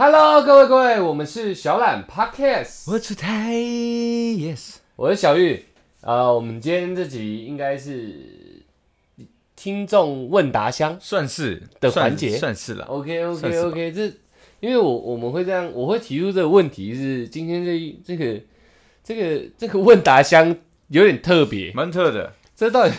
[0.00, 5.64] Hello，各位各位，我们是小懒 Podcast，我出台，yes，我是小玉。
[6.02, 8.62] 啊、我们今天这集应该是
[9.56, 10.96] 听众问答箱。
[11.00, 12.84] 算是的环节算是了。
[12.84, 14.06] OK 算 OK 是吧 OK，这
[14.60, 18.40] 因为我我们会这样，我会提出这个问题是今天这这个
[19.02, 20.56] 这个这个问答箱
[20.90, 22.94] 有点特别，蛮特的，这到底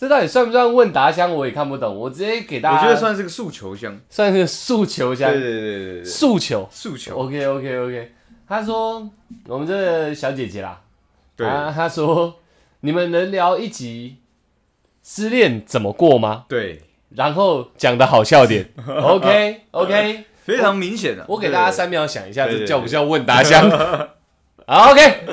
[0.00, 1.30] 这到底算不算问答箱？
[1.30, 4.00] 我也看不懂，我直接给大家，我觉得算是个诉求箱。
[4.08, 6.66] 算是个诉求箱对，对对对对对，诉求。
[6.70, 7.18] 诉求。
[7.18, 8.12] OK OK OK，
[8.48, 9.06] 他说
[9.46, 10.80] 我们这个小姐姐啦，
[11.36, 12.36] 对，啊，他说
[12.80, 14.16] 你们能聊一集
[15.04, 16.46] 失恋怎么过吗？
[16.48, 18.70] 对，然后讲的好笑点。
[18.88, 21.26] OK OK，非常明显的。
[21.28, 23.68] 我给大家三秒想一下，这叫不叫问答箱？
[24.66, 25.26] 好 OK，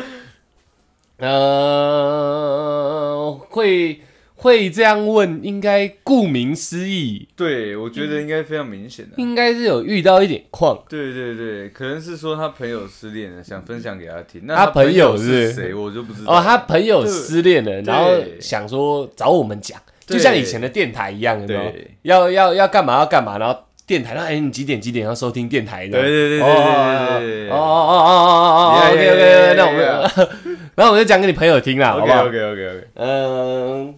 [1.20, 4.02] 呃，会
[4.40, 9.12] 会这样问，应该顾名思义，对，我觉得应该非常明显的。
[9.18, 10.78] 应该是有遇到一点矿。
[10.88, 14.42] 对对对，可能是说他朋友失恋了，想分享给他听。
[14.46, 16.34] 那他朋朋友是是谁，我就不知道。
[16.34, 21.72] 哦，他朋友失恋了，然后想说找我们讲，就像以前的电台一样，有没有？
[21.72, 26.00] 对要要要干嘛要干嘛，然后电台，那哎你几点几点要收听电台的？
[26.00, 30.28] 对对对对哦对对对哦哦哦哦哦哦 Yeah,，OK yeah, OK，yeah, 那我们，
[30.76, 33.96] 然后我就讲给你朋友听啦，好不 OK 好？OK OK OK，嗯，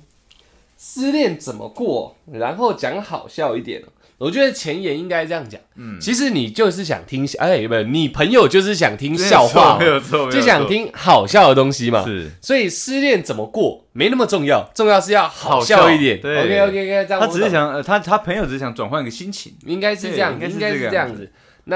[0.82, 2.16] 失恋怎么过？
[2.32, 3.88] 然后讲好笑一点哦。
[4.18, 10.68] 我觉得前言应该这样讲，嗯，其实你就是想听，哎，不，你朋友就是想听笑话，没有错，没有错就想。
[10.68, 12.04] 听好笑的东西嘛。
[12.06, 16.22] 是，所以失恋怎么过没那么重要，重要是要好笑一点。
[16.22, 19.54] 对 OK OK OK，这样他我只是想，呃，他他朋友只是想转换一个心情。
[19.66, 21.32] 应该是这样应该是这样子。
[21.66, 21.76] 那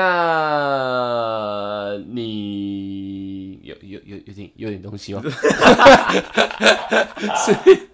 [2.12, 5.22] 你有有有有点有点东西吗？
[7.46, 7.88] 是 是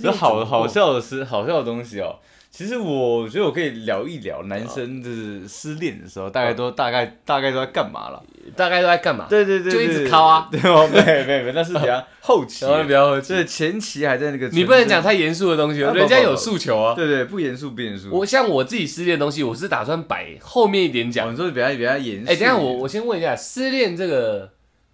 [0.00, 2.16] 这好好笑的是好笑的东西哦。
[2.50, 8.20] 其实我觉得我可以聊一聊男生就是失恋的时候，大概都大概大概都在干嘛了。
[8.56, 9.26] 大概都在干嘛？
[9.30, 10.48] 对对对，就一直对敲啊。
[10.50, 13.00] 对 哦，没有没有没有， 那是比较后期然。
[13.00, 15.00] 后期，就是前期还在那个，你不能讲。
[15.00, 16.94] 太严肃的东西人家有诉求啊。
[16.94, 18.10] 对对，不严肃不严肃。
[18.10, 21.32] 我像我自己失恋的东西，我是打算摆后面一点哦讲。
[21.32, 22.32] 你说比较比较严肃。
[22.32, 24.50] 哎，等下我我先问一下，失恋这个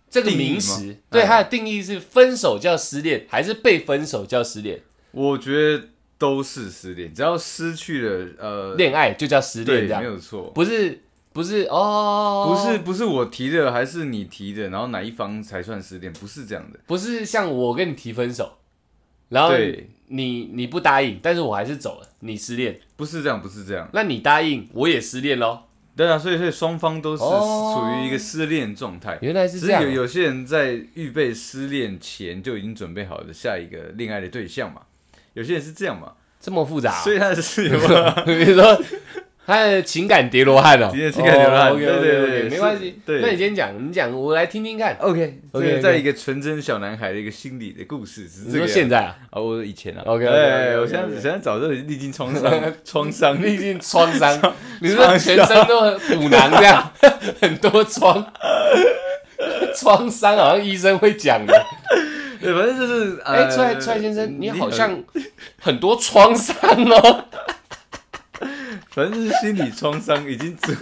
[0.08, 4.80] 这个名词，对哎它的定义是分手叫失恋，还是被分手叫失恋？
[5.10, 10.50] 我觉得都是失恋，只要失去了呃恋爱就叫失恋，对，这样没有错。
[10.54, 11.02] 不是
[11.32, 16.12] 不是哦，不是不是我提的，还是你提的，然后哪一方才算失恋？
[16.14, 16.78] 不是这样的。
[16.86, 18.58] 不是像我跟你提分手，
[19.28, 23.88] 然后对，你你不答应，但是我还是走了，你失恋，不是这样，不是这样。
[23.92, 25.64] 那你答应我也失恋喽？
[25.96, 27.74] 对啊，所以所以双方都是哦。
[27.74, 29.18] 处于一个失恋状态。
[29.22, 34.82] 原来是这样有有些人在预备失恋前就已经准备好了下一个恋爱的对象嘛，
[35.32, 38.78] 有些人是这样嘛，这么复杂啊，所以他的是有没有比如说
[39.46, 42.98] 他的情感叠罗汉哦，情情感叠罗汉 OK 对 OK 对对没关系。
[43.06, 43.20] 对。
[43.20, 44.96] 那你先讲，你讲，我来听听看。
[44.98, 48.66] OK，这 OK，OK 个在一个纯真小男孩的一个心理的故事是你说这个。
[48.66, 50.02] 样现在啊，啊，我以前啊。
[50.04, 52.52] OK，OK，OK，OK，哎，我现在现在早就历经创伤，
[52.84, 53.40] 创伤。
[53.40, 54.36] 历经创伤，
[54.82, 56.92] 你是不是全身都补囊这样，
[57.40, 58.32] 很多创
[59.76, 61.54] 创伤，好像医生会讲的。
[62.40, 65.02] 对，反正就是哎，呃蔡蔡先生，你好像
[65.60, 67.24] 很多创伤哦。
[68.96, 70.72] 反正就是心理创伤已经足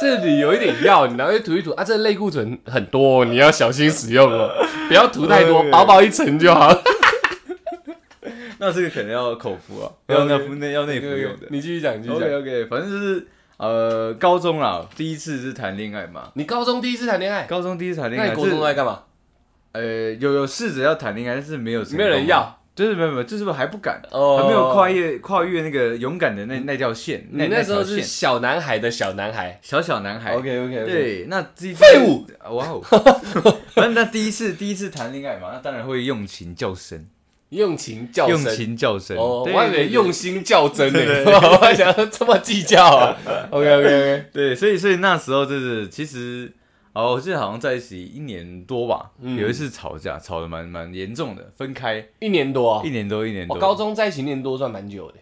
[0.00, 1.84] 这里有一点药，你拿去涂一涂啊。
[1.84, 4.50] 这类固醇很多、哦，你要小心使用哦，
[4.88, 6.74] 不要涂太多，薄薄一层就好。
[8.58, 11.46] 那这个可能要口服啊，要内服内要内服用的。
[11.50, 12.28] 你继续讲，你继续讲。
[12.32, 13.24] OK，反正就是
[13.58, 16.32] 呃，高中啦，第一次是谈恋爱嘛。
[16.34, 19.04] 你高中第一次谈恋爱，高中第一次谈恋爱，那你国中在干嘛？
[19.70, 24.88] 呃有有试着要谈恋爱，但是没有没有人，要就是没有没有，就是还不敢，哦还没有跨。
[24.88, 27.26] 越跨越那个勇敢的那那条线。
[27.32, 29.58] 你那时候是线小男孩的小男孩。
[29.60, 30.34] 小小男孩。
[30.34, 32.24] OK OK，对，那第废物，
[32.54, 32.80] 哇哦！
[33.74, 37.06] 反正那第一次第一次谈恋爱嘛，那当然会用情较深，
[37.48, 38.54] 用情较用深。
[38.54, 39.16] 情较深。
[39.16, 43.16] 哦，我还以为用心较真呢， 我还想说这么计较啊。
[43.50, 46.50] OK OK OK，对，所以所以那时候就是其实
[46.98, 52.90] 哦，我记得好像在一起一年多吧，嗯有一次吵架，吵得蛮蛮严重的，分开一年多啊一。
[52.90, 53.54] 年多一年多。
[53.54, 55.14] 我高中在一起一年多算蛮久的。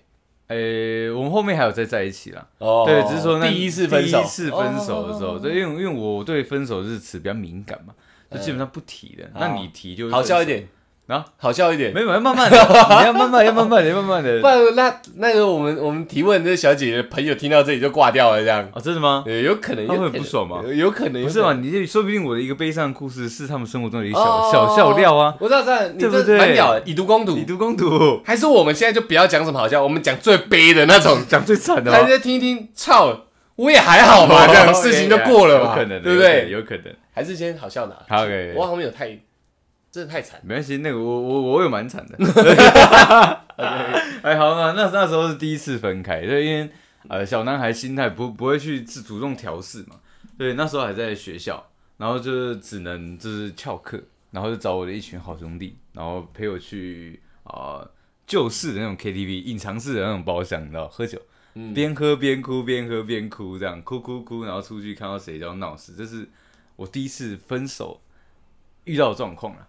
[0.46, 2.49] 诶、我们后面还有再在一起啦。
[2.58, 7.93] 哦对，只是说那第一次分手，第一次分手的时候，哦对，因为因为我对分手日词比较敏感嘛，
[8.31, 9.31] 就基本上不提的。
[9.34, 10.67] 那你提就会，好笑一点
[11.08, 11.93] 啊，好笑一点。
[11.93, 14.47] 没有，要慢慢的，你要慢慢，要慢慢的，要慢慢的 不。
[14.49, 19.23] 然那那个我们我们提问这小姐姐朋友听到这里就挂掉了，这样，哦，真的吗？
[19.26, 21.53] 呃，有可能他会不爽吗有有可能不是嘛？
[21.55, 27.44] 你这说不定我的一个悲伤故事是他们生活中的一个哦小小笑料啊，我知道，知道，你这对不对蛮屌的，以毒攻毒以。
[27.44, 32.09] 毒攻毒，还是我们现在就不要讲什么好笑，我们讲最悲的那种，讲最惨的大吗？
[32.09, 36.50] 家听一听，操，我也还好嘛，这样事情就过了嘛，有可能，对不对？
[36.50, 36.85] 有可能。
[37.14, 37.94] 还是先好笑拿。
[38.09, 38.25] 好
[38.55, 39.17] 我好像没有太，
[39.96, 40.38] 真的太惨。
[40.44, 42.19] 没关系，那个我我我有蛮惨的。
[44.22, 46.70] 哎，好嘛，那那时候是第一次分开，对，因为
[47.08, 49.98] 呃小男孩心态不不会去自主动调试嘛，
[50.37, 51.66] 对，那时候还在学校，
[51.96, 53.98] 然后就是只能就是翘课，
[54.32, 57.82] 然后就找我的一群好兄弟，然后陪我去啊
[58.26, 61.19] 旧式的那种 KTV，隐藏式的那种包厢，你知道，喝酒，
[61.75, 66.28] 边喝边哭，边喝边哭，这样哭哭哭，然后出去看到谁就要闹事，这是
[66.76, 68.02] 我第一次分手
[68.84, 69.66] 遇到的状况了。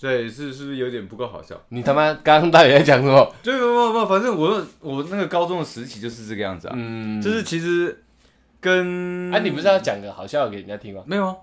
[0.00, 1.60] 对，是是不是有点不够好笑？
[1.70, 3.34] 你他妈刚刚到底在讲什么？
[3.42, 6.74] 对，不不不，反正我我那个高中的时期就是这个样子啊。
[6.76, 8.02] 嗯，就是其实
[8.60, 11.02] 跟啊，你不是要讲个好笑的给人家听吗？
[11.06, 11.34] 没有啊，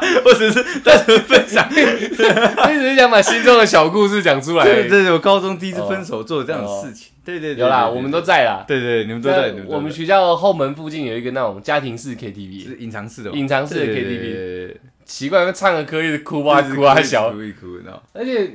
[0.24, 4.64] 我只是单纯分享，你只是想把心中的小故事讲出来。
[4.64, 7.12] 对对，我高中第一次分手做这样的事情。
[7.24, 8.64] 对对，有啦，我们都在啦。
[8.66, 9.52] 对对，你们都在。
[9.66, 14.76] 我们学校后门附近有一个那种家庭式 KTV，是隐藏式的，隐藏式的 KTV。
[15.12, 18.50] 奇怪，唱个歌一直哭啊哭啊笑，哭一哭，然后而且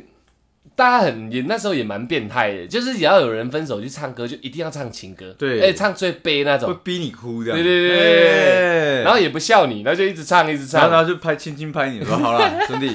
[0.75, 12.91] 大家很也那时候也蛮变态的，就是只要有人分手去唱歌，就一定要唱情歌，对，而且唱最悲那种，会逼你哭这样，对对对对，然后也不笑你，然后就一直唱一直唱，然后就拍轻轻拍你说好了， 兄弟，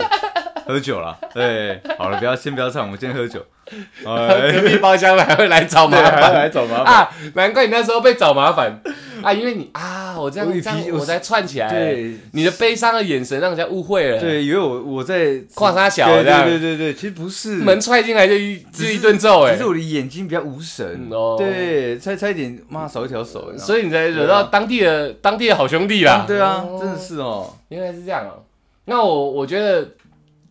[0.66, 3.46] 喝酒了，对，好了，不要先不要唱，我们先喝酒。
[4.04, 6.94] 隔壁包厢还会来找麻烦，来找麻烦。
[6.94, 7.10] 啊！
[7.34, 8.82] 难怪你那时候被找麻烦
[9.26, 9.32] 啊！
[9.32, 11.70] 因为你啊，我这样这样，我才串起来。
[11.70, 14.20] 对，你的悲伤的眼神让人家误会了。
[14.20, 16.48] 对，以为我我在跨他小这样。
[16.48, 17.56] 对对对，其实不是。
[17.56, 19.52] 门踹进来就一就一顿揍哎！
[19.52, 21.36] 其实我的眼睛比较无神哦。
[21.38, 23.52] 对，差差一点，妈少一条手。
[23.56, 26.24] 所以你才惹到当地的当地的好兄弟啦。
[26.26, 27.54] 对啊，真的是哦。
[27.68, 28.44] 原来是这样哦。
[28.84, 29.88] 那我我觉得，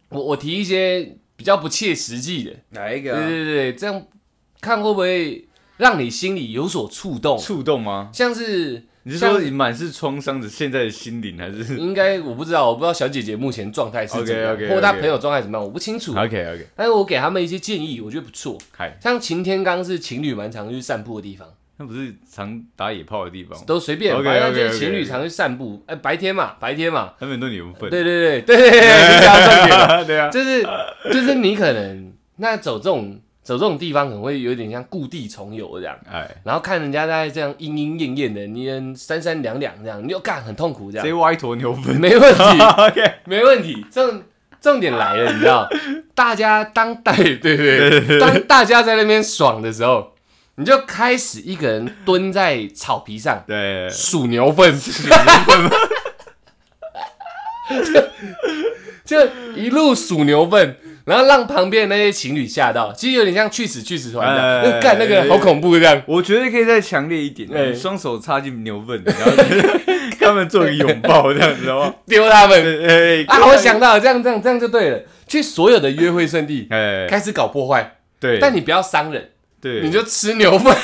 [0.09, 1.15] 我我提一些。
[1.33, 3.15] 比较不切实际的哪一个？
[3.15, 3.99] 对对对，这样
[4.59, 5.43] 看会不会
[5.81, 7.35] 让你心里有所触动？
[7.39, 8.11] 触动吗？
[8.13, 16.11] 像是你是说你满是创伤的现在的心灵，还是应该我不知道，我不知道小姐姐目前状态是怎样，或者她朋友状态怎么样，我不清楚。
[16.11, 18.59] OK OK，但是我给他们一些建议，我觉得不错。
[19.01, 21.47] 像擎天刚是情侣蛮常去散步的地方。
[21.77, 24.13] 那不是常打野炮的地方，都随便。
[24.23, 25.81] 反正就是情侣常去散步。
[25.87, 27.89] 哎，白天嘛，白天嘛，他们都牛粪。
[27.89, 30.05] 对对对对对对。
[30.05, 30.61] 对啊，就是
[31.11, 33.19] 就是你可能那走这种
[33.51, 35.93] 走这种地方，可能会有点像故地重游这样。
[36.09, 41.05] 哎，然后看人家在这样莺莺燕燕的，你三三两两这样，你就干很痛苦这样。
[41.05, 42.41] 直接挖一坨牛粪，没问题。
[42.77, 43.85] OK，没问题。
[43.91, 44.23] 重
[44.61, 45.67] 重点来了，你知道，
[46.15, 50.13] 大家当代对对，当大家在那边爽的时候。
[50.55, 54.77] 你就开始一个人蹲在草皮上，对，数牛粪，
[59.03, 59.17] 就
[59.55, 66.01] 一路数牛粪，然后让旁边那些情侣吓到，其实有点像去死去死团的，干那个好恐怖这样。
[66.05, 69.31] 我觉得可以再强烈一点，双手插进牛粪，然后
[70.19, 73.25] 他们做一个拥抱这样子哦， 丢他们。
[73.27, 76.67] 啊，我想到这样这样这样就对了，去所有的约会圣地，
[77.09, 79.29] 开始搞破坏，对，但你不要伤人。
[79.61, 80.75] 对，你就吃牛粪，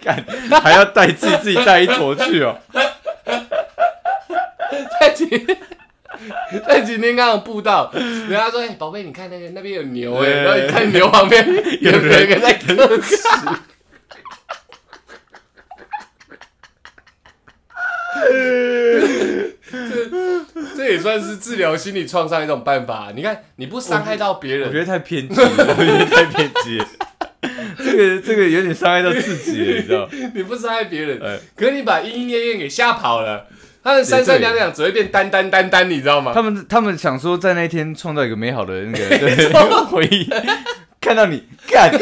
[0.00, 0.24] 干
[0.62, 2.56] 还要带自己自己带一坨去哦。
[5.00, 5.28] 在今
[6.66, 11.46] 在今天刚刚步道，人家说：“哎，宝贝，你看那个那边有牛哎。”然后你看牛旁边
[11.80, 13.16] 有人在嗑屎。
[19.72, 23.12] 这这也算是治疗心理创伤一种办法。
[23.14, 26.82] 你看，你不伤害到别人，我觉得太偏激，我觉得太偏激。
[27.78, 30.08] 这个这个有点伤害到自己了，你知道？
[30.34, 31.18] 你不伤害别人，
[31.56, 33.46] 可是你把莺莺燕燕给吓跑了。
[33.82, 36.32] 他们三三两两只会变单单单单，你知道吗？
[36.34, 40.28] 他们他们想说在那一天创造一个美好的那个 回忆，
[41.00, 41.90] 看到你干，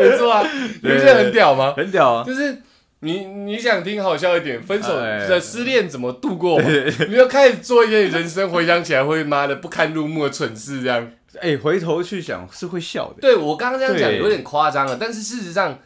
[0.00, 0.42] 没错啊，
[0.82, 1.74] 你不觉得很屌吗？
[1.76, 2.62] 很屌啊，就是。
[3.04, 6.62] 你你想听好笑一点，分手的失恋怎么度过？
[7.08, 11.10] 你要开始做一些人生回想起来会妈的不堪入目的蠢事，这样。
[11.40, 13.16] 哎，回头去想是会笑的。
[13.20, 15.80] 对我刚刚这样讲有点夸张了，但是事实上，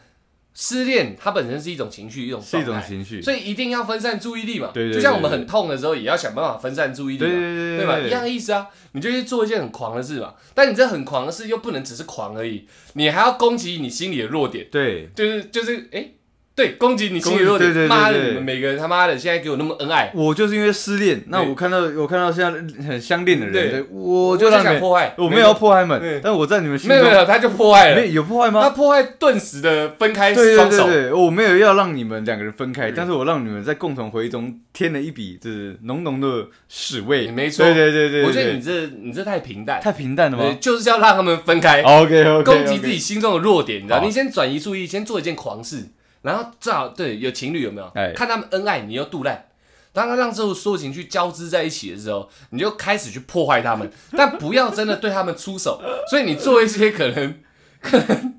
[0.59, 4.71] 失恋它本身是一种情绪，一种是一种情绪，所以一定要分散注意力嘛。
[4.73, 4.95] 对对。
[4.95, 7.29] 就像我们很痛的时候，也要想办法分散注意力嘛。
[7.29, 7.99] 对对对对吧？
[7.99, 10.33] 一样的意思啊，你就去做一件很狂的事嘛。
[10.55, 14.67] 但你这很狂的事又不能只是狂而已，你还要攻击你心里的弱点。
[14.71, 16.09] 对，就是就是哎。
[16.57, 17.71] 对，攻击你心里弱点。
[17.87, 20.11] 妈的，你们每个人他妈的现在给我那么恩爱。
[20.15, 25.13] 我就是因为失恋，那我看到我看到现在很相恋的人，我就想破坏。
[25.19, 28.03] 我没有破坏们，但我在你们心中没有没有，他就破坏了。
[28.07, 28.63] 有破坏吗？
[28.63, 30.87] 他破坏顿时的分开双手。
[31.15, 37.27] 我没有要让你们两个人分开，但是我让你们在共同回忆中添了一笔就是浓浓的屎味。
[37.27, 38.23] 没错，对对对对。
[38.23, 40.57] 我觉得你这你这太平淡，太平淡了吗？
[40.59, 41.83] 就是要让他们分开。
[41.83, 42.43] OK OK。
[42.43, 44.01] 攻击自己心中的弱点，你知道？
[44.03, 45.89] 你先转移注意，先做一件狂事。
[46.21, 47.91] 然后正好对有情侣有没有？
[48.15, 49.45] 看他们恩爱，你又杜烂。
[49.93, 55.81] 当他让这所有情绪交织在一起的时候，你就开始去破坏他们， 但不要真的对他们出手。
[56.09, 57.39] 所以你做一些可能
[57.81, 58.35] 可能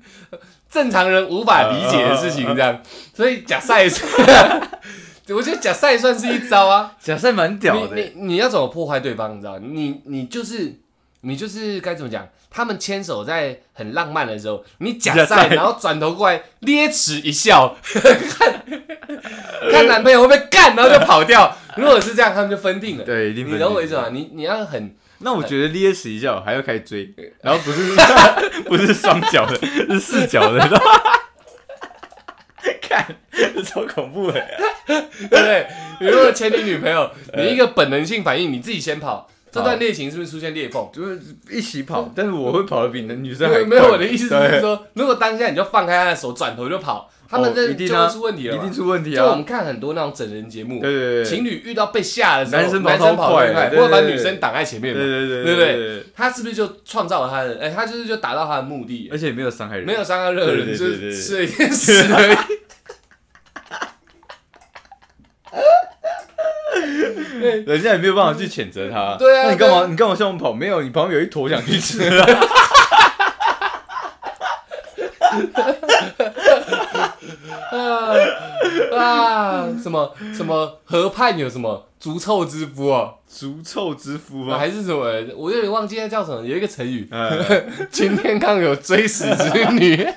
[0.69, 2.81] 正常人无法理解的事情，这样。
[3.13, 3.83] 所以假赛，
[5.29, 6.95] 我觉得假赛算是一招啊。
[6.99, 7.95] 假赛蛮屌的。
[7.95, 9.35] 你你要怎么破坏对方？
[9.35, 9.59] 你知道？
[9.59, 10.79] 你你就是
[11.21, 12.27] 你就是该怎么讲？
[12.49, 18.63] 他们牵手在很浪漫的时候，你假赛，然后转头过来咧齿一笑，看
[19.71, 21.55] 看男朋友会不会干，然后就跑掉。
[21.77, 23.03] 如果是这样，他们就分定了。
[23.03, 24.09] 对，你懂我意思吗？
[24.11, 24.95] 你你要很……
[25.21, 27.93] 那我觉得咧齿一笑还要开始追，然后不是
[28.67, 29.55] 不是双脚的，
[29.89, 30.81] 是四脚的，
[32.81, 33.05] 看，
[33.65, 34.41] 超恐怖的，
[34.87, 35.67] 对不对？
[35.99, 39.29] 如果牵你女朋友，你一个本能性反应，你自己先跑。
[39.51, 40.87] 这段恋情是不是出现裂缝？
[40.93, 48.55] 就是一起跑，但是我会跑的比那女生还没有，我的意思是说，如果当下你就放开他的手，转头就跑，他们这就会出问题了。
[48.55, 49.23] 一定出问题啊！
[49.23, 56.03] 就我们看很多那种整人节目，对对对，情侣遇到被吓的时候，男生跑快，或者把女生挡在前面，对对对对对？
[56.15, 57.59] 他是不是就创造了他的？
[57.59, 62.37] 哎，他就是就达到他的目的，而且没有伤害人，没有伤害任何人，就是吃了一件屎而已。
[67.39, 69.15] 人家也没有办法去谴责他。
[69.19, 69.85] 对啊，那你干嘛？
[69.89, 70.51] 你干嘛向我们跑？
[70.53, 72.01] 没有，你旁边有一坨想去吃。
[77.71, 78.13] 啊
[78.97, 79.67] 啊！
[79.81, 83.13] 什么什么河畔有什么逐臭之夫啊？
[83.31, 84.57] 逐臭之夫吗？
[84.57, 85.05] 还是什么？
[85.37, 86.45] 我有点忘记那叫什么。
[86.45, 87.07] 有一个成语，
[87.91, 90.07] 擎天刚有追死之女。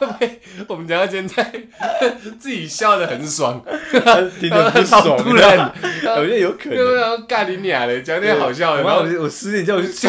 [0.00, 1.52] 会不会我们讲到现在
[2.38, 3.62] 自己笑的很爽，
[4.40, 5.70] 听得很爽，突然，
[6.16, 6.78] 我觉得有可能。
[6.78, 8.82] 有没有干你俩的讲点好笑的？
[8.82, 10.08] 然后我十点叫我去吃。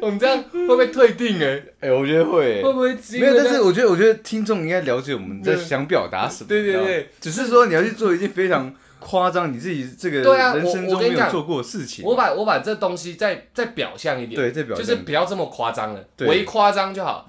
[0.00, 1.40] 我们这样会不会退订？
[1.44, 2.62] 哎哎，我觉得会。
[2.62, 2.96] 会不会？
[3.20, 6.48] 没有，但是我觉得，我觉得听众应该了解我们在想表达什么。
[6.48, 8.74] 对对对，只是说你要去做一件非常。
[9.04, 10.18] 夸张你自己这个
[10.54, 12.04] 人生中没有做过的事情。
[12.04, 17.28] 我把我把这东西再再表象一点，对，再表就是不要这么夸张了，微夸张就好。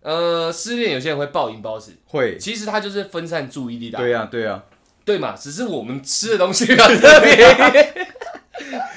[0.00, 3.98] 呃，失恋有些人会暴饮暴食，会，其实他就是分散注意力的。
[3.98, 4.62] 对呀，对呀，
[5.04, 8.05] 对嘛，只是我们吃的东西比较特别。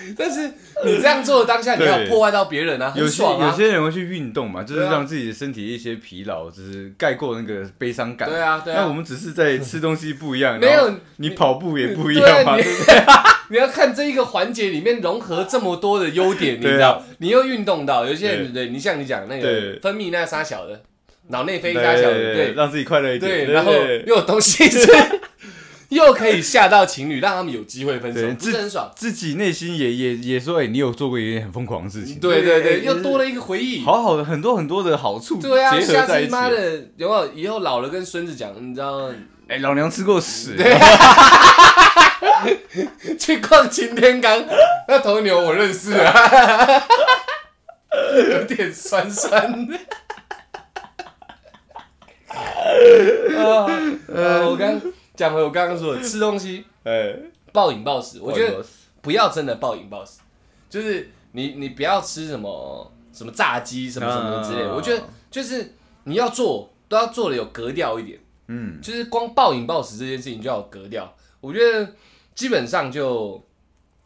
[0.18, 0.48] 但是
[0.86, 8.30] 你这样做的当下，你要破坏到别人啊，有些有些人会去运动嘛，就是让自己的身体一些疲劳，就是盖过那个悲伤感。
[8.30, 8.82] 对啊，对啊。
[8.82, 12.58] 那我们只是在吃东西不一样， 没有你跑步也不一样嘛。
[13.52, 17.04] 你要看这一个环节里面融合这么多的优点，你知道？
[17.18, 20.84] 你又运动到，有些人对你像你讲那个分泌那沙小的
[21.30, 23.48] 脑内啡沙小的，对，让自己快乐一点。
[23.48, 23.74] 对，然后
[24.06, 24.88] 又有东西吃。
[25.90, 28.92] 又可以吓到情侣，让他们有机会分手，不是很爽？
[28.96, 32.20] 自己内心也也也说，哎，你有做过一件很疯狂的事情。
[32.20, 35.42] 对对对，又多了一个回忆，好好的很多很多的好处。
[35.42, 39.12] 对啊，下次妈的有没有以后老了跟孙子讲，你知道？
[39.48, 40.56] 哎，老娘吃过屎。
[43.18, 44.46] 去逛擎天岗，
[44.88, 46.84] 那头牛我认识啊，
[48.32, 49.76] 有点酸酸的。
[53.40, 53.68] 啊，
[54.46, 54.80] 我刚。
[55.20, 57.14] 讲回我刚刚说的吃东西，哎，
[57.52, 58.66] 暴饮暴食，我觉得
[59.02, 60.20] 不要真的暴饮暴食，
[60.70, 71.96] 就是你你不要吃什么什么炸鸡什么什么之类，我觉得就是你要做都要做的有格调一点，嗯，就是光暴饮暴食这件事情就要有格调，我觉得
[72.34, 73.46] 基本上就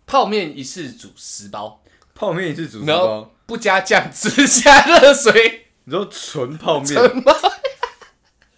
[0.08, 1.79] 泡面一次煮十包，
[2.15, 7.24] 泡面一次煮十包，不加酱只加热水，你说纯泡面。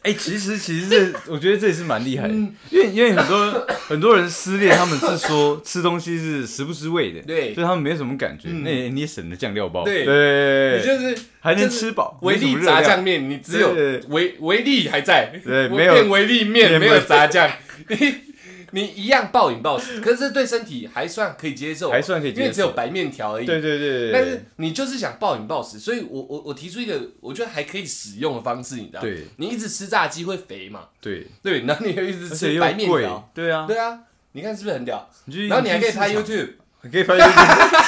[0.05, 2.33] 哎，其实其实这我觉得这也是蛮厉害的，
[2.69, 8.49] 因为因为很多很多人失恋，他们是说吃东西是食不知味的，对，所以他们没什么感觉。
[8.49, 12.19] 那你也省了酱料包，对对，你就是还能吃饱。
[12.21, 13.73] 维力炸酱面，你只有
[14.09, 17.49] 维维力还在，对，没有维力面，没有炸酱。
[18.75, 23.45] 你一样暴饮暴食， 可是对身体还算可以接受，还算可以接受，因为只有白面条而已。
[23.45, 24.11] 对对对。
[24.11, 29.07] 但是你就是想暴饮暴食，所以我我我提出一个我觉得还可以使用的方式，你知道吗？
[29.07, 29.25] 对。
[29.37, 30.89] 你一直吃炸鸡会肥嘛？
[30.99, 31.25] 对。
[31.41, 33.31] 对，然后你又一直吃白面条。
[33.33, 33.65] 对啊。
[33.65, 33.97] 对啊，
[34.33, 35.09] 你看是不是很屌？
[35.47, 36.49] 然后你还可以拍 YouTube，
[36.81, 37.85] 你可以拍 YouTube，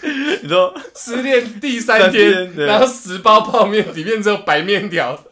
[0.42, 5.22] 你说失恋第三天，然后十包泡面里面只有白面条。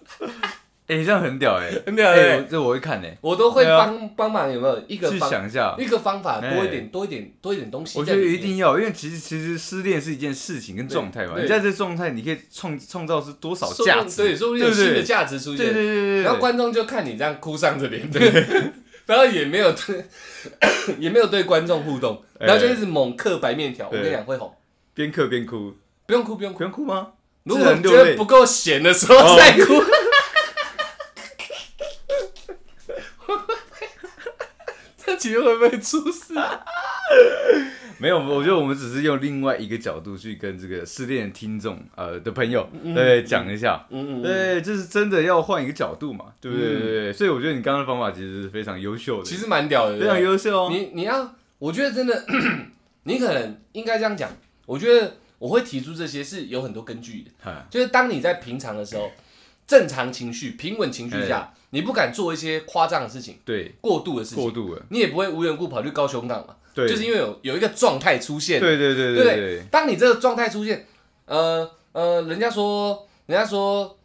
[0.93, 7.99] 哎，这样很屌哎，很屌哎，这我会看哎，我都会帮帮忙，有没有一个去想一下一个方法，多一点多一点多一点东西？
[7.99, 14.19] 我觉得一定要，因为其实其实失恋是一件事情跟状态嘛，你在这状态，你可以创创造是多少价值？
[14.19, 15.65] 对，说不定有新的价值出现。
[15.65, 18.21] 对对对对，然后观众就看你这样哭丧着脸，对，
[19.07, 20.05] 然后也没有对
[20.99, 23.87] 也没有对观众互动，然后就一直猛嗑白面条。
[23.87, 24.53] 我跟你讲会红，
[24.95, 25.73] 边嗑边哭，
[26.07, 27.09] 不用哭不用哭不用哭吗？
[27.45, 29.65] 如果觉得不够咸的时候再哭。
[29.65, 29.65] 其
[35.31, 36.35] 实会不会出事？
[37.99, 46.69] 没有，我觉得我们只是用另外一个角度去跟这个失恋听众呃的朋友对讲一下，嗯嗯，对，就是真的要换一个角度嘛，对不对？
[46.69, 47.13] 对对。
[47.13, 50.69] 所以我觉得你刚刚的方法其实是非常优秀的，其实蛮屌的，非常优秀哦。
[50.73, 52.25] 你你要， 我觉得真的，
[53.05, 54.29] 你可能应该这样讲。
[54.67, 59.13] 我觉得我会提出这些是有很多根据的，就是当你在平常的时候，
[59.65, 61.53] 正常情绪、平稳情绪下。
[61.75, 69.63] 你不敢做一些夸张的事情，对，过度的事情，过度了，你也不会无缘故跑去高雄港嘛，对，就是因为有有一个状态出现，对对对对对。
[69.71, 70.87] 当你这个状态出现，
[71.25, 73.99] 呃呃，人家说，人家说，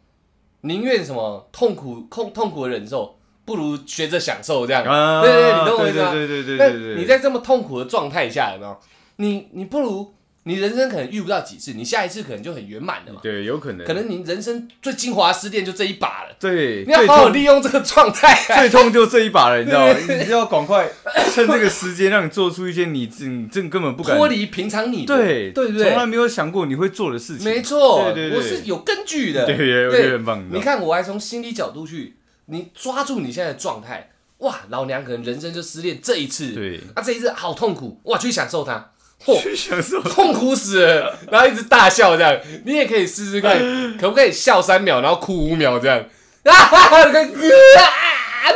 [0.62, 4.82] 宁愿什么痛苦痛痛苦的忍受，不如学着享受这样，
[5.22, 6.12] 对对对，你懂我意思吗？
[6.12, 6.94] 对对对对对。
[6.96, 8.76] 你在这么痛苦的状态下，有没有？
[9.16, 10.14] 你你不如。
[10.44, 13.20] 你人生可能遇不到几次，你下一次可能就很圆满的嘛？
[13.22, 13.86] 对，有可能。
[13.86, 16.36] 可能你人生最精华失恋就这一把了。
[16.40, 18.34] 对，你要好好利用这个状态。
[18.58, 19.94] 最 痛就这一把了，你知道吗？
[20.24, 20.88] 你要赶快
[21.34, 27.44] 趁这个时间，让你做出一些你你这根本不敢脱离平常你对对对，从来没有想过你会做的事情。
[27.44, 29.44] 没错，对对，我是有根据的。
[29.44, 30.48] 对对，我觉得很棒。
[30.50, 32.16] 你看，我还从心理角度去，
[32.46, 38.92] 你抓住你现在的状态，哇，老娘可能人生就失恋这一次，对，啊，这一次好痛苦，哇，去享受它。
[39.24, 43.58] 痛苦死了，然后一直大笑这样，你也可以试试看，
[44.00, 45.98] 可不可以笑三秒，然后哭五秒这样？
[46.44, 47.04] 啊哈哈！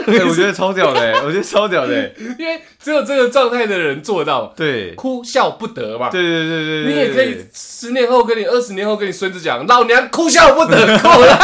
[0.07, 6.09] 我觉得超屌的， 我觉得超屌的，因为只有这个状态的人做到，对，哭笑不得嘛。
[6.09, 11.39] 对对对对你也可以十年后跟你二十年后跟你孙子讲，老娘哭笑不得够了。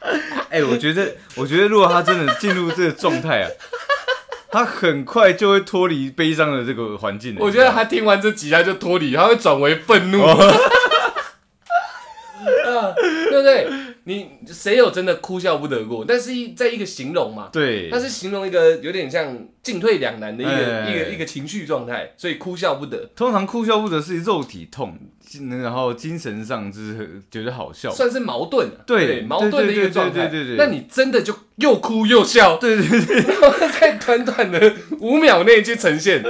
[0.50, 3.48] 哎，我觉得，我觉得如果他真的进入这个状态啊。
[4.52, 7.36] 他很快就会脱离悲伤的这个环境。
[7.40, 10.22] 我觉得他听完这几下就脱离，他会转为愤怒。
[13.30, 13.66] 对不对？
[14.04, 16.04] 你谁有真的哭笑不得过？
[16.06, 23.08] 但是一在一个形容嘛，对，那是形容一个有点像进退两难的一个一个一个情绪状态，所以哭笑不得。
[23.14, 24.98] 通常哭笑不得是肉体痛，
[25.62, 28.68] 然后精神上就是觉得好笑，算是矛盾。
[28.86, 30.26] 对，矛盾的一个状态。
[30.26, 30.66] 对对对。
[30.66, 36.24] 那你真的就又哭又笑，对对对，然后在短短的五秒内去呈现。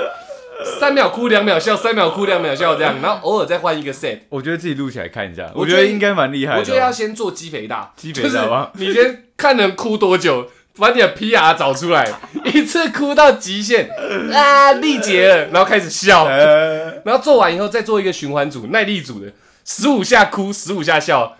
[0.78, 4.18] 三秒哭两秒笑，三秒哭两秒笑，这样， 然后偶尔再换一个 set。
[4.28, 6.58] 我觉得自己录起来看一下，我觉得应该蛮厉害。
[6.58, 8.70] 我觉得要先做鸡肥大，鸡肥大吗？
[8.74, 10.46] 你先看能哭多久，
[10.78, 12.12] 把你的 PR 找出来，
[12.52, 13.90] 一次哭到极限
[14.32, 19.32] 啊，力竭了，然后开始笑，然后做完以后再做一个循环组，耐力组的，
[19.64, 21.36] 十五下哭，十五下笑，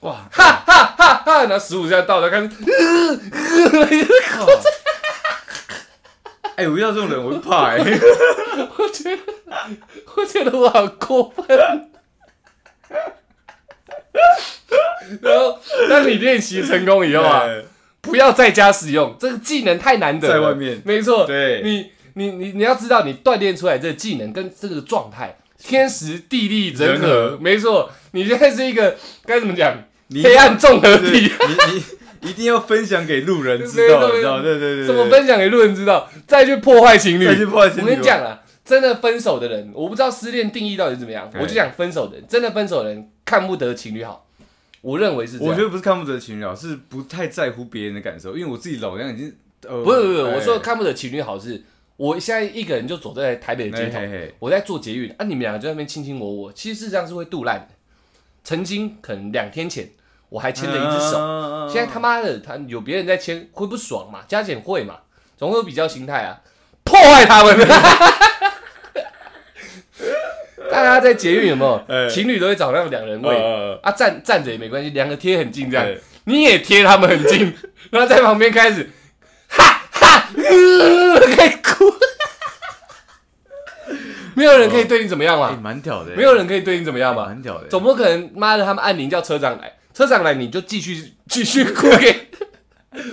[0.00, 2.48] 哇，哈哈哈哈，然后十五下到了，开始，
[6.56, 7.78] 哎，我遇到这种人，我会怕哎。
[7.78, 9.22] 我觉得，
[10.16, 11.58] 我觉得我好过分。
[15.20, 17.44] 然后，当你练习成功以后啊，
[18.00, 20.28] 不要在家使用这个技能，太难得。
[20.28, 21.26] 在外面，没错。
[21.26, 27.90] 对，你，你，你，你要知道，你锻炼出来这个技能跟这个状态，天时地利人和，没错。
[28.12, 29.84] 你现在是一个该怎么讲？
[30.22, 31.32] 黑暗综合体。
[31.48, 31.82] 你你。
[32.22, 34.86] 一定要分享给路人知道，你知道对对对。
[34.86, 36.08] 怎么分享给路人知道？
[36.26, 37.82] 再去破坏情侣，再去破坏情侣。
[37.82, 41.30] 我跟你讲啊，真的分手的人，我不知道失恋定义到底怎么样。
[41.40, 44.28] 我就讲分手的人，真的分手的人看不得情侣好。
[44.80, 48.36] 我认为是，我觉得不是看不得情侣好，是不太在乎别人的感受。
[48.36, 49.34] 因为我自己老娘已经，
[49.68, 51.62] 呃，不是不是，我说看不得情侣好是，
[51.96, 53.98] 我现在一个人就走在台北的街头，
[54.38, 57.68] 我在做捷运，啊，你们两个在那边卿卿我我，其实事实上是会杜烂的。
[58.44, 59.90] 曾经可能两天前。
[60.32, 64.20] 我还牵着一只手，现在他妈的，他有别人在牵，会不爽嘛？
[64.26, 64.96] 加减会嘛？
[65.36, 66.40] 总会有比较心态啊，
[66.82, 67.54] 破坏他们。
[70.70, 72.08] 大家在捷运有没有？
[72.08, 75.86] 情侣都会找那种两人位啊，站站着也没关系，两个贴很近这样，
[76.24, 77.54] 你也贴他们很近，
[77.92, 78.90] 然后在旁边开始，
[79.48, 80.30] 哈哈，
[81.36, 81.92] 开始哭，
[84.34, 85.50] 没有人可以对你怎么样嘛？
[85.62, 87.26] 蛮屌的，没有人可以对你怎么样嘛？
[87.26, 89.74] 蛮屌的，总不可能妈的他们按铃叫车长来。
[89.94, 92.28] 车长来，你就继续 继续哭给，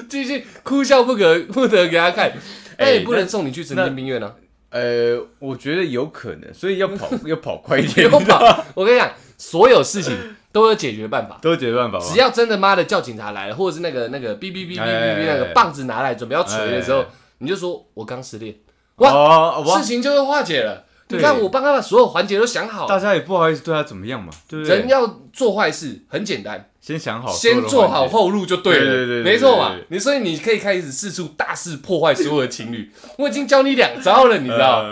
[0.08, 2.32] 继续哭笑不可不得给他看。
[2.78, 4.34] 哎，不能送你去神经病院呢。
[4.70, 8.10] 呃，我觉得有可能，所以要跑 要跑快一点。
[8.10, 10.16] 要跑，我跟你讲，所有事情
[10.52, 12.00] 都有解决办法，都有解决办法。
[12.00, 17.04] 只要真的妈的叫警察来了，或者是那个那个哔哔哔哔哔哔那个棒子拿来准备要锤的时候，
[17.40, 18.56] 你就说我刚失恋，
[18.98, 20.86] 哇，事情就会化解了。
[21.12, 24.32] 你看，我帮他把所有环节都想好，大家也不好意思对他怎么样嘛。
[24.50, 29.76] 人要做坏事很简单，先想好，先做好后路就对了，没错嘛。
[29.88, 32.92] 你所以你可以开始四处大肆破坏所有的情侣。
[33.18, 34.84] 我已经教你两招了，你知道，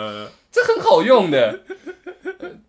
[0.52, 1.60] 这很好用的。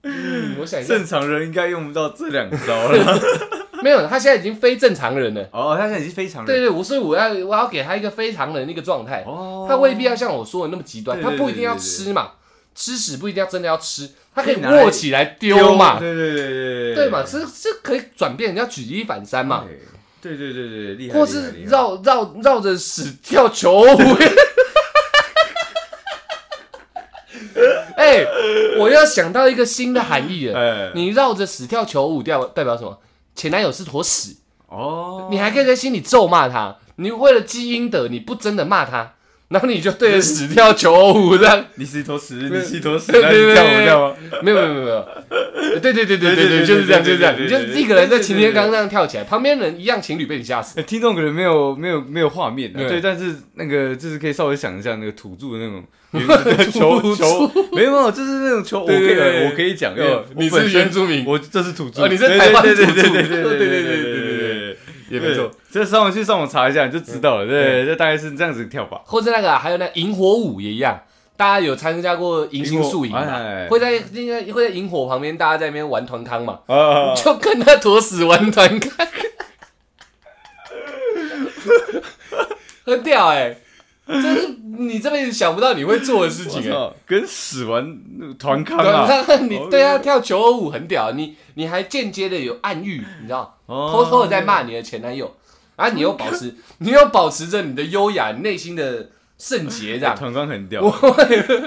[0.03, 3.21] 嗯，我想正常人应该用不到这两招了。
[3.83, 5.49] 没有，他现在已经非正常人了。
[5.53, 6.47] 哦，他现在已经非常人。
[6.47, 9.25] 对对，我所以我要我要给他一个非常人的一个状态。
[9.27, 12.33] 哦，他未必要像我说的那么极端，他不一定要吃嘛。
[12.79, 15.99] 吃屎不一定要真的要吃，它可以握起来丢嘛？
[15.99, 17.25] 对对对对对嘛？
[17.25, 19.65] 这这可以转变，要举一反三嘛？
[20.23, 21.19] 对对对对，厉害！
[21.19, 23.99] 或是绕绕绕着屎跳球舞。
[27.97, 28.25] 哎，
[28.79, 30.93] 我要想到一个新的含义了。
[30.95, 33.01] 你绕着屎跳球舞，代代表什么？
[33.35, 34.37] 前男友是坨屎
[34.69, 35.27] 哦。
[35.33, 36.77] 你还可以在心里咒骂他。
[36.95, 39.15] 你为了积阴德，你不真的骂他。
[39.49, 43.21] 然后你就对着死跳求偶舞这样，你是一坨屎，你是一坨屎，你
[43.55, 44.17] 跳我跳吗？
[44.43, 45.09] 没有没有没有，
[45.81, 50.83] 对对对对对对，就是这样就是这样，你就一个人在擎天刚这样跳起来，旁边人一样情侣被你吓死。
[50.83, 55.83] 听众可能没有没有没有画面，对，但是那个就是可以稍微想一下那个土著的那种
[56.71, 59.95] 求求，没有没有，就是那种求，偶可以我可以讲，
[60.37, 64.28] 你是原住民，我这是土著，你是台湾土著，对对对对对对对对。
[65.09, 67.47] 也没错，这上网去上网查一下你就知道了。
[67.47, 69.01] 对，这大概是这样子跳法。
[69.05, 71.01] 或者那个还有那萤火舞也一样，
[71.37, 73.25] 大家有参加过迎新宿营嘛？
[73.71, 76.61] 会在应该会在萤火旁边，大家在那边玩团康嘛？
[77.17, 78.91] 就跟那坨屎玩团康，
[82.85, 83.57] 很屌哎！
[84.07, 87.99] 这是你这辈子想不到你会做的事情哎，跟屎玩
[88.39, 89.07] 团康啊！
[89.47, 93.58] 你对啊，跳求偶舞很屌，你你还间接的有暗喻，你知道？
[93.69, 95.37] 偷偷的在骂你的前男友，
[95.77, 100.17] 啊，你又保持， 你又保持着你的优雅，内心的圣洁，这样。
[100.17, 100.89] 团康很屌，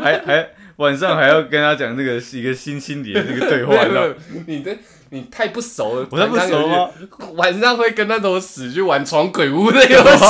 [0.01, 3.75] 还还晚上还要跟他讲那个是一个新心理的那个对话，
[4.47, 4.75] 你的
[5.11, 6.89] 你太不熟了，我太不熟吗？
[7.35, 10.25] 晚上会跟那种死去玩闯鬼屋的游戏。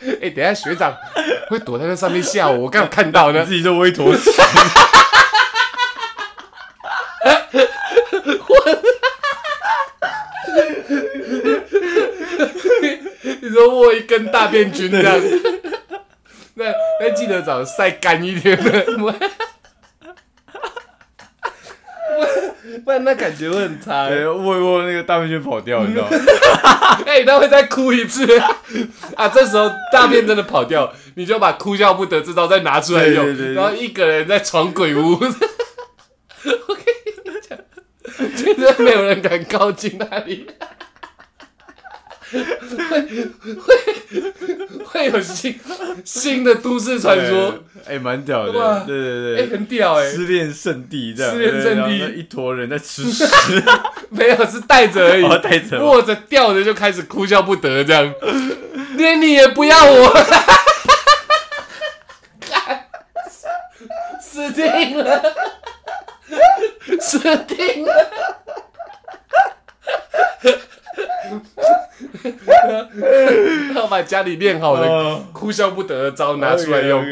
[0.22, 0.96] 哎，等下学长
[1.50, 3.44] 会躲在那上面吓我，我刚有看到呢。
[3.44, 4.06] 自己就微坨。
[4.06, 4.14] 握
[14.10, 15.16] 根大便菌这样，
[16.54, 16.64] 那
[17.00, 19.12] 那记得找晒干一点的，不
[22.84, 24.08] 不然那感觉会很差。
[24.08, 26.18] 对，握一握那个大便菌跑掉，你知道吗？
[27.06, 28.26] 哎，他会再哭一次
[29.14, 29.28] 啊！
[29.28, 35.12] 这时候大便真的跑掉，你就把哭笑不得这招再拿出来用，然后一个人在闯鬼屋。
[35.12, 35.30] 我跟
[37.24, 37.56] 你讲，
[38.36, 40.48] 真的没有人敢靠近那里。
[42.30, 43.00] 会
[43.56, 45.58] 会会有新
[46.04, 47.54] 新的都市传说，
[47.86, 53.24] 哎，蛮屌的，对对对，哎，很屌哎，失恋圣地这样，失恋圣地，一坨人在吃屎，
[54.10, 58.14] 没有是带着而已， 带着，握着吊着就开始哭笑不得这样，
[58.96, 60.14] 连你也不要我，
[64.22, 65.22] 死定了，
[67.00, 67.92] 死定了。
[73.74, 77.04] 要把家里练好的哭笑不得的招拿出来用，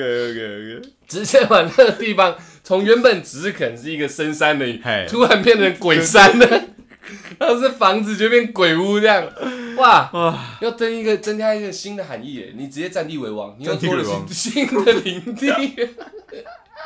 [1.06, 4.66] 直接把那个地方从原本只是可能是一个深山的，
[5.08, 6.46] 突然变成鬼山了，
[7.38, 9.26] 然后是房子就变鬼屋这样，
[9.76, 10.58] 哇哇！
[10.60, 15.48] 要增一个增加一个新的含义，你直接占地为王，你又多了新的领地。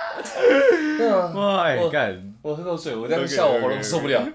[1.35, 1.63] 哇！
[1.65, 2.35] 哎，干！
[2.43, 4.23] 我喝口水，我这样笑我喉咙受不了。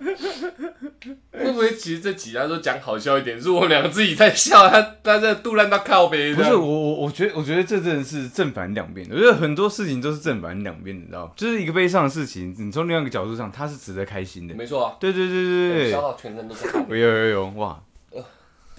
[1.31, 6.33] 会不会其实这几家都讲好笑一点，是我们两个自己在笑，他他在杜烂到靠背。
[6.33, 9.07] 不是我我我觉得我觉得这真的是正反两边。
[9.11, 14.55] 我觉得很多事情都是正反两边，你知道就是一个悲伤的事情，你从另外一个角度上，他是值得开心的。
[14.55, 14.95] 没错啊。
[14.99, 15.91] 对对对对对。
[15.91, 16.85] 笑到全身都是汗。
[16.89, 17.79] 有有有哇！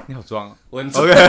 [0.07, 0.55] 你好装。
[0.71, 1.27] 我很 OK OK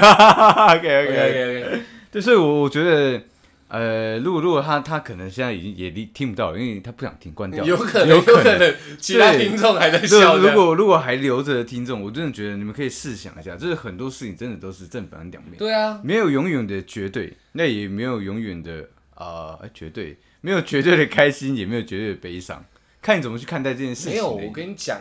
[0.77, 1.81] OK OK OK。
[2.11, 3.21] 对，所以我我觉得。
[3.69, 7.63] 呃，如果如果他他可能现在已经也听不到，因为他不想听，关掉。
[7.63, 10.37] 有可能，有可能，其他听众还在笑。
[10.37, 15.55] 如果如果还留着的听众，我真的觉得你们可以试想一下，就是很多事情真的都是正反两面。
[15.55, 22.65] 对啊，没有永远的绝对，那也没有永远的啊绝对，没有绝对的开心，也没有绝对的悲伤，
[23.03, 24.13] 看你怎么去看待这件事情。
[24.13, 24.99] 没有，我跟你讲，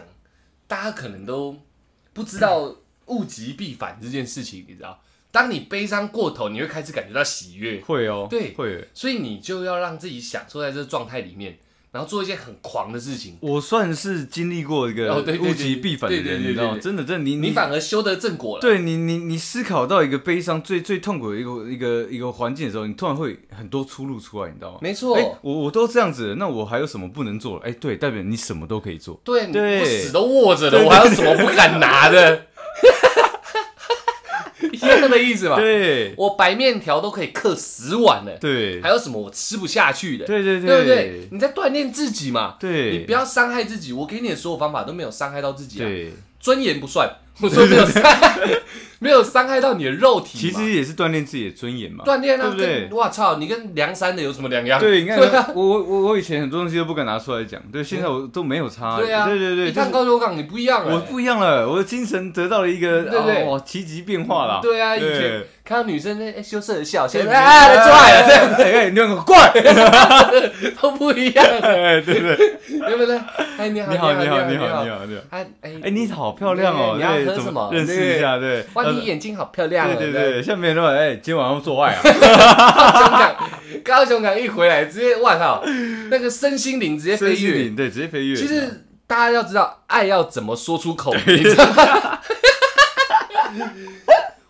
[0.66, 1.56] 大家可能都
[2.12, 2.76] 不知道
[3.06, 5.00] 物极必反这件事情，你知道。
[5.30, 7.80] 当你悲伤过头，你会开始感觉到喜悦。
[7.86, 8.88] 会哦，对，会。
[8.94, 11.58] 所以你就要让自己享受在这个状态里面。
[11.90, 16.78] 然后做一件很狂的事情，我算是经历过一个物极必反的人，你知道吗？
[16.78, 18.60] 真的，真的，你你反而修得正果了。
[18.60, 24.78] 对你，你你思考到一个悲伤最最痛苦的一个一个一个环境的时候，你突然会很多出路出来，你知道吗？
[24.82, 27.56] 没错，我我都这样子，那我还有什么不能做？
[27.60, 29.18] 哎，对，代表你什么都可以做。
[29.24, 32.47] 对，对，死都握着了，我还有什么不敢拿的？
[34.86, 35.56] 一样的意思嘛？
[35.56, 38.36] 对，我白面条都可以刻十碗了。
[38.40, 40.24] 对，还有什么我吃不下去的？
[40.26, 41.28] 对对对，对不对？
[41.32, 42.56] 你在锻炼自己嘛？
[42.58, 43.92] 对，你不要伤害自己。
[43.92, 45.86] 我给你的所有方法都没有伤害到自己啊。
[45.86, 47.10] 对，尊严不算。
[47.40, 48.02] 我说没有伤，
[49.00, 52.04] 没有伤害到你的肉体，其实也是锻炼自己的尊严嘛。
[52.04, 52.88] 锻炼啊，对不对？
[52.90, 54.80] 我操，你跟梁山的有什么两样？
[54.80, 55.18] 对，你看，
[55.54, 58.98] 我我我以前很多东西都不敢拿出来讲，对，现在我都没有差。
[58.98, 64.60] 对啊，对对对，你看高手港，你不一样了，我不一样了，我的精神得到了一个对对哇奇迹变化了。
[64.60, 69.52] 对啊，以前看到女生那羞涩的笑，现在啊来抓了，这样，哎，你很怪，
[70.80, 72.36] 都不一样， 对对对，
[72.80, 73.20] 对不对？
[73.58, 77.68] 哎，你好，你好，你好，你好，你好，你好，哎哎哎，你好漂亮哦，你要喝什么？
[77.70, 78.16] 认识。
[78.16, 83.36] 一下对，哇，你眼睛好漂亮，对对对，下面说哎，今晚要做爱啊，
[83.84, 85.62] 高雄港一回来直接，哇靠，
[86.10, 88.34] 那个身心灵直接飞跃，对，直接飞跃。
[88.34, 92.18] 其实大家要知道，爱要怎么说出口，你知道吗？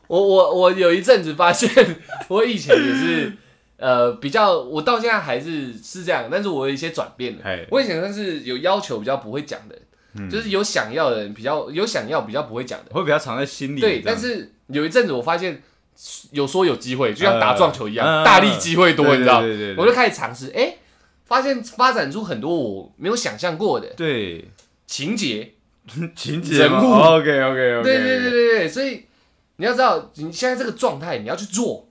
[0.09, 1.71] 我我我有一阵子发现，
[2.29, 3.33] 我以前也是
[3.77, 7.44] 呃比较，我到现在还是是这样，但是我有一些转变了。
[7.71, 9.79] 我以前算是有要求比较不会讲的。
[10.29, 13.81] 就是有想要的人比较有想要比较不会讲的，会比较藏在心里。
[13.81, 15.62] 对，但是有一阵子我发现
[16.33, 19.40] 有说有机会，就像打撞球一样，大力机会多，你知道？
[19.77, 20.77] 我就开始尝试，哎，
[21.27, 24.51] 发现发展出很多我没有想象过的对
[24.88, 25.53] 情节、
[26.16, 26.90] 情节 人物。
[26.90, 27.83] OK OK OK。
[27.85, 29.05] 对对对对对，所以
[29.59, 31.85] 你要知道你现在这个状态，你要去做。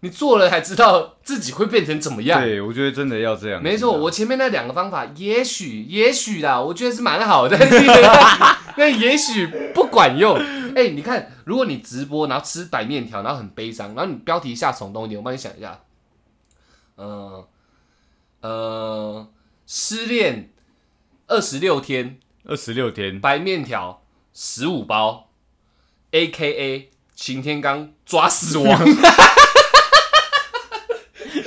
[0.00, 2.38] 你做了才知道自己会变成怎么样。
[2.40, 3.62] 对，我觉得真的要这样。
[3.62, 7.56] 没错，我前面那两个方法，也许也许啦，我觉得是蛮好的。
[8.76, 10.36] 那也许不管用。
[10.76, 15.80] 哎，你看，如果你直播，然后吃白面条，然后很悲伤，然后你标题下耸动一点，我帮你想一下。
[16.98, 17.42] 嗯
[18.42, 19.26] 呃，
[19.66, 20.50] 失恋
[21.26, 24.02] 二十六天，二十六天，白面条
[24.34, 25.30] 十五包
[26.10, 28.78] ，A K A 擎天刚抓死亡。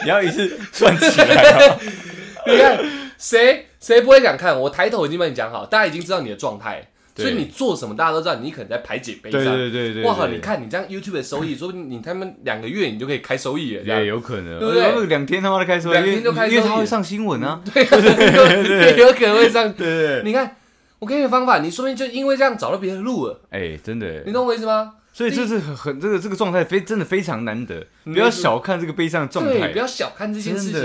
[0.03, 1.77] 你要一次算起来，
[2.47, 2.79] 你看
[3.17, 4.60] 谁谁不会敢看？
[4.60, 8.36] 我抬头已经帮你讲好，大家已经知道你的状态，所以你做什么大家都知道。
[8.36, 10.03] 你可能在排解悲伤，对对对对。
[10.03, 10.27] 哇靠！
[10.27, 15.05] 你看你这样 YouTube 的收益，说不定你他们两个月你就可以开收益了，也，有可能，对不对？
[15.08, 19.71] 两天他妈的开收益，两天就开收益，因为他会上新闻啊， 对对对，有可能会上。
[19.73, 20.55] 对，你看
[20.99, 23.41] 我给你的方法，你说不定就因为这样找到别的路了。
[23.51, 24.93] 哎，真的，你懂我意思吗？
[25.12, 30.82] 所以这是很很这个这个状态非真的非常难得，不要小看这个悲伤的状态，不要小看这件事情。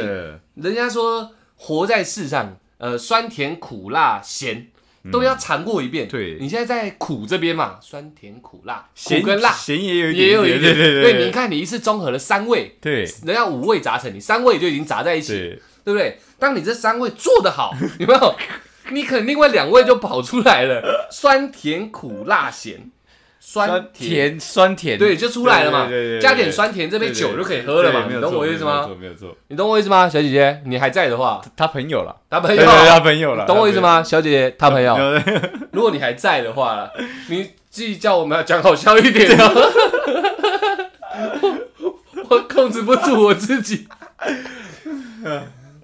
[0.55, 4.69] 人家说活在世上，呃，酸甜苦辣咸
[5.13, 6.09] 都要尝过一遍。
[6.09, 10.63] 对，你现在在苦这边嘛，酸甜苦辣，苦跟辣，咸也有也有一点。
[10.63, 16.19] 对对对，你看你一次综合了三味，对，人家五味杂陈，你三味就已经杂在一起，对不对？
[16.39, 18.35] 当你这三味做得好， 有没有？
[18.91, 22.91] 你可能另外两味就跑出来了，酸甜苦辣咸。
[23.47, 25.87] 酸甜酸甜，对，就出来了嘛。
[26.19, 28.07] 加点酸甜，这杯酒就可以喝了嘛。
[28.11, 28.89] 你懂我意思吗？
[28.99, 30.63] 没有错，你懂我意思吗，小姐姐？
[30.65, 33.45] 你还在的话，他朋友了，他朋友， 他朋友了。
[33.45, 34.57] 懂我意思吗，小姐姐？
[34.59, 34.97] 他朋友。
[35.73, 36.91] 如果你还在的话，
[37.29, 39.31] 你自己叫我们要讲好笑一点。
[42.31, 43.87] 我控制不住我自己。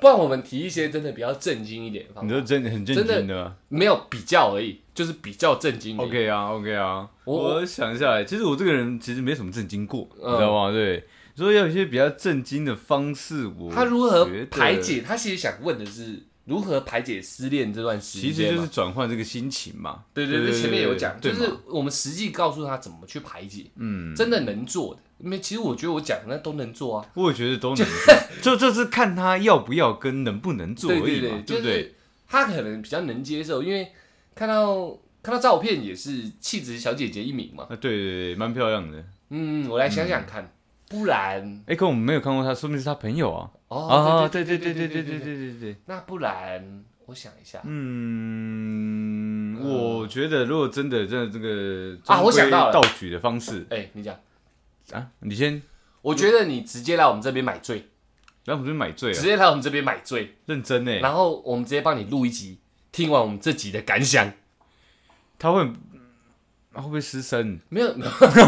[0.00, 2.26] 不然我们提一些真的比较震惊一点的方法。
[2.26, 5.96] 你说真的很震惊的，没有比较而已，就是比较震惊。
[5.96, 7.08] OK 啊，OK 啊。
[7.24, 10.70] 我想一下，其实我这个人其实没什么震惊过，你知道吗？
[10.70, 11.02] 对，
[11.34, 13.46] 所以要有一些比较震惊的方式。
[13.46, 15.00] 我他如何排解？
[15.00, 20.04] 他其实想问的是如何排解失恋这段时间，其实就是转换这个心情嘛。
[20.12, 25.00] 对对对，前面有讲，就是我们实际告诉他怎么去排解，嗯，真的能做的。
[25.16, 27.06] 没，其实我觉得我讲的那都能做啊。
[27.14, 27.86] 我也觉得都能
[28.42, 31.94] 做，就就是看他要不要跟能不能做而已嘛，对不对？
[32.28, 33.90] 他可能比较能接受，因为
[34.40, 37.64] 看到看到照片也是气质小姐姐一名嘛。
[37.64, 38.00] 啊，对对
[38.32, 39.04] 对，蛮漂亮的。
[39.28, 40.50] 嗯，我来想想看，
[40.88, 43.50] 不然，哎，可我们没有看过她，说明是她朋友啊。
[43.68, 45.76] 哦，对对对对对对对对对对。
[45.84, 47.60] 那不然，我想一下。
[47.64, 53.66] 嗯，我觉得如果真的真的这个啊，我想到了道具的方式。
[53.68, 54.16] 哎，你讲。
[54.92, 55.60] 啊，你先。
[56.00, 57.90] 我觉得你直接来我们这边买醉，
[58.46, 60.98] 来我们这边买醉，直接来我们这边买醉，认真呢。
[61.00, 62.58] 然后我们直接帮你录一集，
[62.92, 64.32] 听完我们这集的感想。
[65.38, 67.60] 他会，会不会失身？
[67.68, 67.88] 没有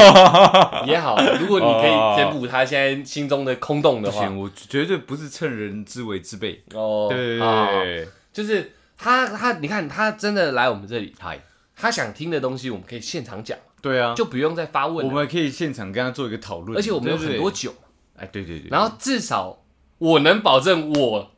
[0.86, 7.06] 也好，如果你可以填补他现在心中的空洞的话，我绝对不是趁人之危之辈哦。
[7.08, 11.34] 对对对，就是他他，你看他真的来我们这里，他
[11.74, 13.58] 他想听的东西，我们可以现场讲。
[13.80, 16.78] 对啊，就不用再发问，我们可以现场跟他做一个讨论。
[16.78, 17.74] 而且我们有很多酒，
[18.16, 19.64] 哎，对对对，然后至少
[19.98, 21.30] 我能保证我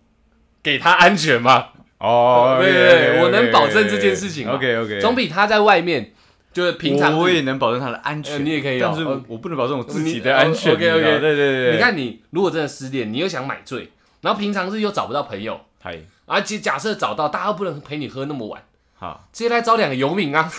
[0.62, 1.68] 给他安全吗？
[2.04, 4.46] 哦，对对对，我能保证这件事情。
[4.48, 6.12] OK OK，总比他在外面
[6.52, 10.74] 就是平常我也能保证他的安全，你也可以，但是我不能保证我自己的安全。
[10.74, 13.90] OK OK，对对对，你看你如果真的失恋，你又想买醉，
[14.20, 18.62] 然后平常是又找不到朋友，嗨，而且假设找到，大家不能陪你喝那么晚，
[18.98, 20.50] 好，直接来找两个游民啊。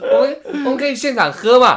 [0.00, 1.76] 我们我们可以现场喝嘛？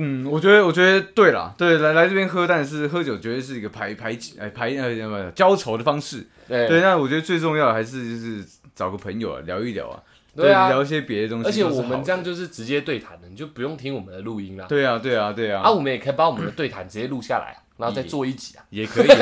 [0.00, 6.24] 嗯，我觉得我觉得对了，对，来来这边喝，但是喝酒绝对是一个排排哎排呃什么交愁的方式。
[6.46, 10.00] 对，那我觉得最重要的还是就是找个朋友啊聊一聊啊，
[10.36, 11.48] 对啊，聊一些别的东西。
[11.48, 14.66] 而且我们这样就是直接对谈的，你就不用听我们的录音了。
[14.68, 15.62] 对啊，对啊，对啊。
[15.62, 19.08] 啊，我们也可以把我们的对谈直接录下来， 然后再做一集啊，也可以。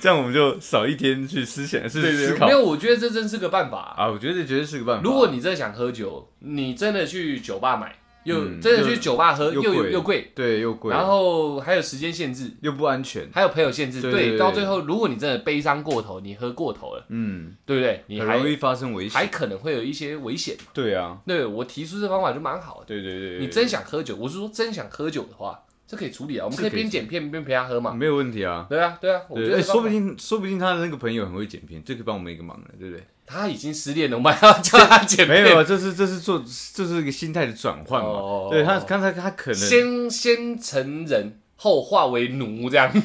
[0.00, 2.46] 这样我们就少一天去思想、是思考。
[2.46, 4.08] 没有，我觉得这真是个办法啊！
[4.08, 5.02] 我觉得这绝对是个办法。
[5.02, 7.94] 如果你真的想喝酒，你真的去酒吧买，
[8.26, 10.92] 又真的去酒吧喝，又又贵，对，又贵。
[10.92, 14.02] 然后还有时间限制，又不安全，还有朋友限制。
[14.02, 18.04] 对，到最后，如果你真的悲伤过头，你喝过头了，嗯，对不对？
[18.08, 20.56] 你很容易发生危险，还可能会有一些危险。
[20.74, 22.86] 对啊，对我提出这方法就蛮好的。
[22.86, 25.62] 对对对，你真想喝酒，我是说真想喝酒的话。
[25.88, 28.66] 这可以处理啊，我们可以边剪片边陪他喝嘛，没有问题啊。
[28.68, 33.06] 对啊，对啊，我觉得说不定说不定他的那个朋友很会剪片，这可以帮我们一个忙了，对不对？
[33.26, 35.42] 他已经失恋了，我们还要叫他姐妹？
[35.42, 36.42] 没有，这是这是做
[36.74, 38.48] 这是一个心态的转换嘛。
[38.50, 42.90] 对他刚才他可能先先成人后化为奴这样。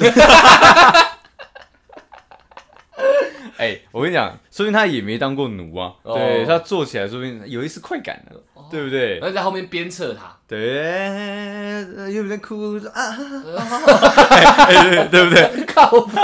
[3.57, 5.93] 哎，我跟你讲，说明他也没当过奴啊。
[6.03, 8.35] 对他做起来，说明有一丝快感的，
[8.71, 9.19] 对不对？
[9.19, 10.35] 然后在后面鞭策他。
[10.47, 13.15] 对，有点哭啊，
[15.11, 15.63] 对不对？
[15.65, 16.21] 靠背，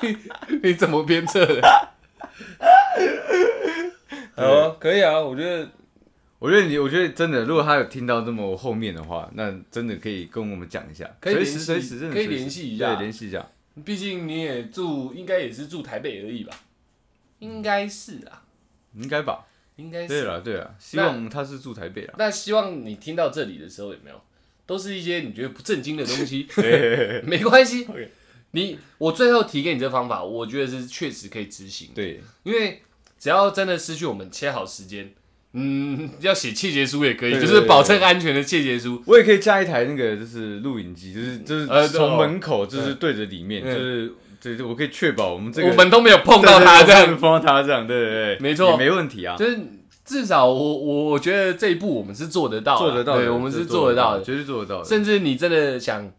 [0.00, 0.16] 你
[0.62, 1.88] 你怎么鞭策的？
[4.36, 5.68] 哦，可以啊，我觉得，
[6.38, 13.46] 我觉得你，我觉得真的，如果他有听到这么后面的话，那真的可以跟我们讲一下，随时随时可以联系一下，对，联系一下。
[13.84, 16.54] 毕竟你也住，应该也是住台北而已吧？
[17.38, 18.42] 应该是啊，
[18.94, 19.46] 应该吧？
[19.76, 20.08] 应该是。
[20.08, 22.14] 对了，对了，希望他是住台北啊。
[22.18, 24.20] 那希望你听到这里的时候有没有，
[24.66, 26.46] 都是一些你觉得不正经的东西？
[27.24, 27.86] 没关系，
[28.52, 31.90] 你我最后提给你这方法，我觉得是确实可以执行。
[31.94, 32.82] 对，因为
[33.18, 35.12] 只要真的失去我们切好时间。
[35.52, 39.02] 嗯，要写切结书也可以，就是保证安全的切结书。
[39.04, 49.36] 我也可以加一台那个，就是录影机，就是就是呃从门口就是对着里面，就是对，我可以确保我们这个我们都没有碰到他这样，碰到他这样，对对对，没错，没问题啊。
[49.36, 49.58] 就是
[50.04, 54.84] 至少我我我觉得这一步我们是做得到，做得到，对，我们是做得到的，绝对做得到。
[54.84, 56.12] 甚至你真的想。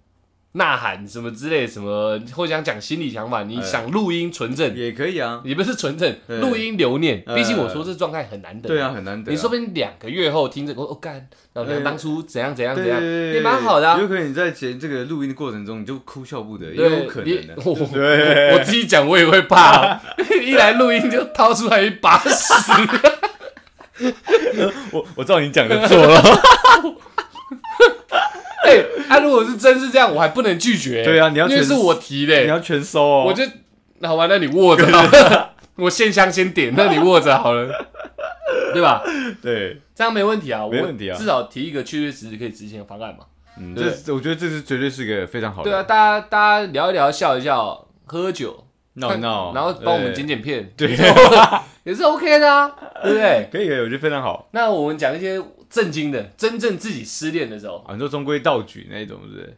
[0.53, 7.23] 呐喊什么之类什么，或想讲心理想法，你想录音存证也可以啊，也不是存证，录音留念。
[7.33, 9.31] 毕竟我说这状态很难得，对啊，很难得。
[9.31, 13.97] 你说不定两个月后听着，我哦干，然后当初怎样怎样怎样，也蛮好的。
[13.99, 17.55] 有可能你在前这个录音的过程中，你就哭笑不得，也有可能的。
[17.63, 20.01] 我自己讲我也会怕，
[20.43, 22.53] 一来录音就掏出来一把屎。
[24.91, 26.21] 我我照你讲的做了。
[28.71, 31.03] 哎，他如果是真是这样，我还不能拒绝。
[31.03, 33.23] 对啊，你要因为是我提的，你要全收哦。
[33.27, 33.43] 我就
[33.99, 34.85] 那好吧，那你握着，
[35.77, 37.71] 我线香先点，那你握着好了，
[38.73, 39.03] 对吧？
[39.41, 43.25] 对，这样没问题啊，没问题啊，至少提一个确确实实可以执行的方案嘛。
[43.59, 45.69] 嗯，这我觉得这是绝对是一个非常好的。
[45.69, 50.97] 对啊，大家大家聊一聊，笑一笑，喝酒闹闹，然后帮我们剪剪片，对，
[51.83, 52.71] 也是 OK 的啊，
[53.03, 53.49] 对不对？
[53.51, 54.47] 可以，可以，我觉得非常好。
[54.51, 55.41] 那我们讲一些。
[55.71, 59.57] 震惊的，真正自己失恋的时候，啊，你说中规道矩那种，是不是？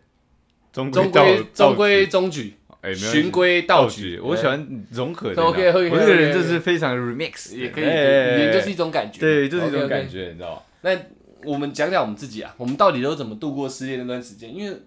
[0.72, 4.20] 中规中规中矩，哎，循规蹈矩。
[4.20, 5.42] 我喜欢融合的。
[5.42, 9.20] OK 我这个人就是非常 remix，也可以，就是一种感觉。
[9.20, 10.98] 对，就是一种感觉，你知道那
[11.44, 14.56] 我们讲讲我们自己啊，我们到底都怎么度过失恋那段时间？
[14.56, 14.78] 因为。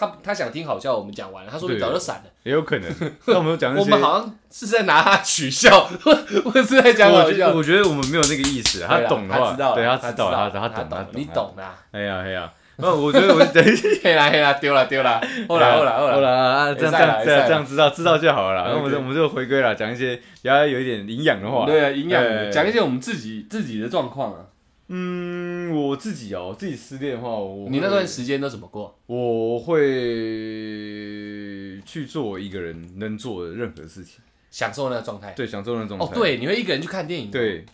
[0.00, 1.50] 他他想听好笑，我们讲完了。
[1.52, 2.90] 他说你早就散了，也有可能。
[3.26, 7.52] 那我们讲我们好像是在拿他取笑，或者是在讲好笑。
[7.52, 8.82] 我觉得我们没有那个意思。
[8.88, 11.62] 他懂的话，对他知道，他他懂，他懂，你懂的。
[11.92, 18.68] 哎呀哎呀，那我觉得我等一下，黑啦黑啦，丢了丢了， 后来后来后来后来啊，这样这样这样知道知道就好了。
[18.68, 21.66] 那我们我们就回归了，讲一些比较有一点营养的话。
[21.66, 24.38] 对啊，营养讲一些我们自己自己的状况啊。
[24.92, 28.98] 嗯，我自己哦，自己失恋的话，我你那段时间都怎么过？
[29.06, 29.80] 我会
[31.86, 34.20] 去做一个人能做的任何事情，
[34.50, 35.32] 享受那个状态。
[35.36, 36.04] 对，享受那个状态。
[36.04, 37.30] 哦，对，你会一个人去看电影。
[37.30, 37.64] 对，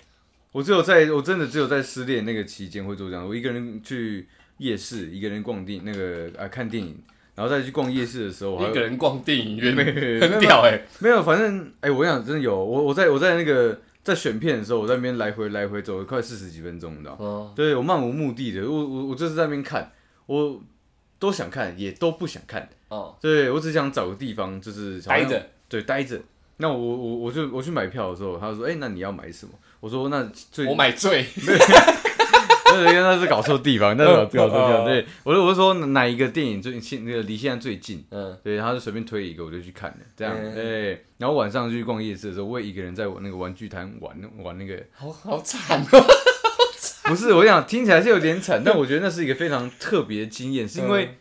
[0.52, 6.94] 我只有在我真的只有在失恋那个期间会做这样，我一个人去夜市，一个人逛电那个啊看电影，
[7.34, 9.84] 然后再去逛夜市的时候，一个人逛电影院，没
[10.20, 17.52] 很屌哎，没有，反正哎，我想真的有，我我在我在那个在选片的时候，我在那边来回来回走了快四十几分钟，你知道吗？
[17.56, 19.90] 对我漫无目的的，我我我就是在那边看，
[20.26, 20.62] 我
[21.18, 26.20] 都想看，也都不想看，哦，对我只想找个地方就是待着，对，待着。
[26.58, 29.52] 那我我我就我去买票的时候，他说，哎，那你要买什么？
[29.80, 30.92] 我说那最我买
[32.82, 32.92] 最。
[32.92, 34.84] 那那是搞错地方，那是 搞错地方。
[34.84, 38.04] 对，我就我就说哪一个电影最近那个离现在最近？
[38.10, 39.98] 嗯，对，他就随便推一个，我就去看了。
[40.16, 41.04] 这样，对。
[41.18, 44.82] 然后晚上去逛夜市的时候，我也一个人在我那个玩具摊玩玩那个。
[44.92, 46.04] 好好惨哦！
[47.08, 51.16] 不是，我想听起来是有点惨，但我觉得那是一个非常特别的经验，是因为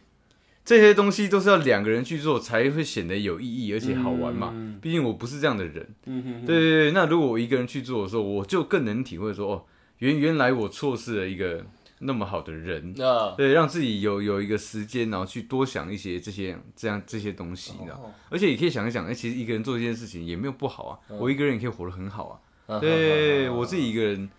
[0.64, 4.54] 这些东西都是要两个人去做才会显得有意义而且好玩嘛。
[4.82, 5.88] 毕竟我不是这样的人。
[6.06, 6.46] 嗯哼。
[6.46, 9.64] 对对对，那如果我一个人去做的时候，我就更能体会说哦。
[10.00, 11.66] 原原来我错失了一个
[12.00, 12.94] 那么好的人，
[13.38, 18.14] 对，让自己有有一个时间，然后去多想一些这些这样这些东西，你知道？
[18.30, 22.80] 而且也可以想一想，哎，其实一个人做这件事情也没有不好啊，我一个人也可以活得很好啊。
[22.80, 24.30] 对，我自己一个人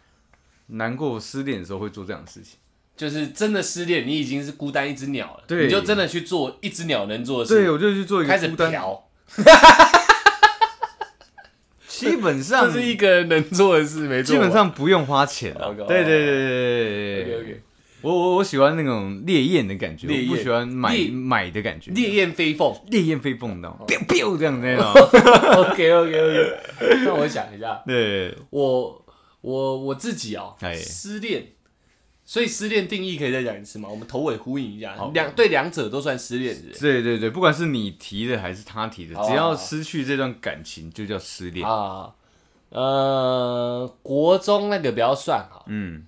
[0.67, 2.59] 难过失恋的时候会做这样的事情，
[2.97, 9.09] 就是真的失恋，你已经是孤单一只鸟了，对，你就真的去做一只鸟能做的事，对，我就去做一个开始嫖。
[11.99, 14.35] 基本上这是一个人能做的事，没错。
[14.35, 17.41] 基本上不用花钱对对对对对对。
[17.41, 17.63] OK
[18.03, 21.91] 我我我喜欢那种烈焰的感觉，我不喜欢买买的感觉。
[21.91, 24.85] 烈焰飞凤，烈焰飞凤，你知道吗？biu biu 这样那种。
[24.93, 26.59] OK OK OK。
[27.05, 29.05] 那我想一下，对，我
[29.41, 31.43] 我我自己哦，失恋。
[32.29, 33.89] 所以失恋定义可以再讲一次吗？
[33.89, 36.77] 我们头尾呼应一下，两对两者都算失恋的。
[36.77, 42.11] 对对对，不管是你提的还是他提的，只要失去这段感情就叫失恋啊。
[42.71, 45.63] 呃，国中那个不要算哈。
[45.69, 46.05] 嗯，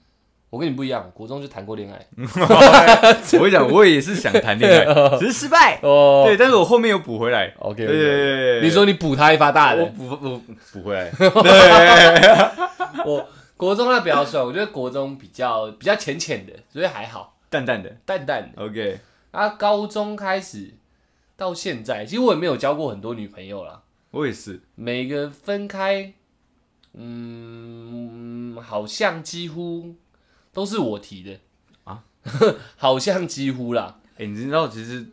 [0.51, 2.05] 我跟你不一样，国中就谈过恋爱。
[2.19, 4.85] 我跟你讲，我也是想谈恋爱，
[5.21, 6.25] 只是失败哦。
[6.27, 7.55] 对，但是我后面又补回来。
[7.61, 10.43] OK，对对对，你说你补他一发大的，我补我
[10.73, 11.09] 补回来。
[11.15, 13.25] 对，我。
[13.59, 18.63] 国中那比较算，我觉得国中比较比较浅浅的，所以还好，淡淡的，淡淡的。
[18.65, 19.01] OK，
[19.33, 20.75] 啊，高中开始
[21.37, 23.83] 到现在，其实我也没有交过很多女朋友啦。
[24.13, 26.15] 我也是，每个分开，
[26.95, 29.97] 嗯，好像几乎
[30.53, 31.41] 都是我提的
[31.83, 32.05] 啊，
[32.79, 33.99] 好像几乎啦。
[34.17, 35.05] 哎，你知道其实。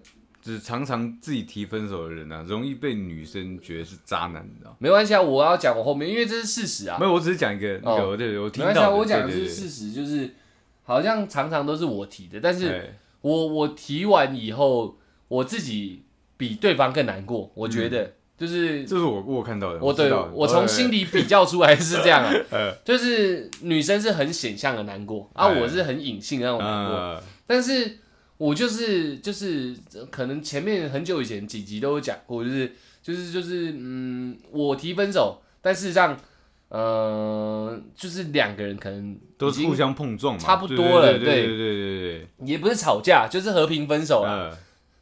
[0.45, 6.99] 就是常常自己提分手的人啊，容易被女生觉得是渣男，你知道没关系啊，我要讲我后面，因为这是事实啊。
[6.99, 8.69] 没有，我只是讲一个，有对，我听到。
[8.69, 10.35] 没关系，我讲的是事实，就是
[10.83, 14.95] 好像常常都是我提的，但是我我提完以后，
[15.29, 16.03] 我自己
[16.37, 22.31] 比对方更难过，我觉得就是这是我我看到的，我对我从心里比较出来是这样啊，
[22.85, 27.97] 就是女生是很显象的难过，啊，我是很隐性的那种难过，但是。
[28.37, 29.75] 我就是就是
[30.11, 36.19] 可能前面很久以前几集都有讲过，就是就是就是嗯，我提分手，但事实上，
[36.67, 44.57] 呃，就是两个人可能都是互相碰撞，差不多了，对对对对对，也不是吵架，就是和平分手了。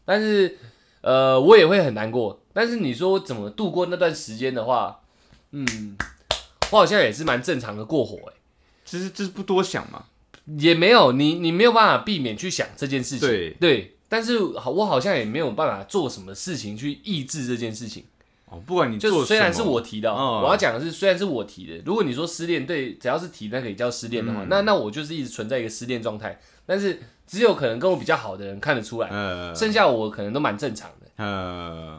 [0.05, 0.57] 但是
[1.01, 2.39] 呃，我也会很难过。
[2.53, 4.99] 但是你说我怎么度过那段时间的话，
[5.51, 5.97] 嗯，
[6.71, 8.33] 我好像也是蛮正常的过火哎，
[8.85, 10.05] 其实就是不多想嘛。
[10.57, 13.27] 也没有你，你没有办法避免去想这件事情。
[13.27, 18.03] 对对，但是好，我好像也没有办法做什么事情去抑制这件事情。
[18.45, 21.81] 哦，不管你就虽然是我提的，我要讲的是虽然是我提的。
[21.85, 26.39] 如果你说失恋，对，只要是提那个也叫失恋的话，那那我就是一直存在一个失恋状态。
[26.65, 29.09] 但是只有可能跟我比较好的人看得出来，
[29.55, 31.07] 剩下我可能都蛮正常的。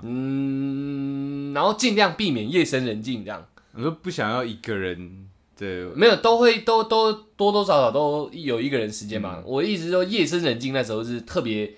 [0.03, 3.47] 嗯，然后尽量避免夜深人静这样。
[3.73, 5.29] 我说不想要一个人。
[5.57, 9.43] 对，没有都会都都多多少少都有一个人时间嘛。
[9.47, 11.75] 我一直说夜深人静那时候是特别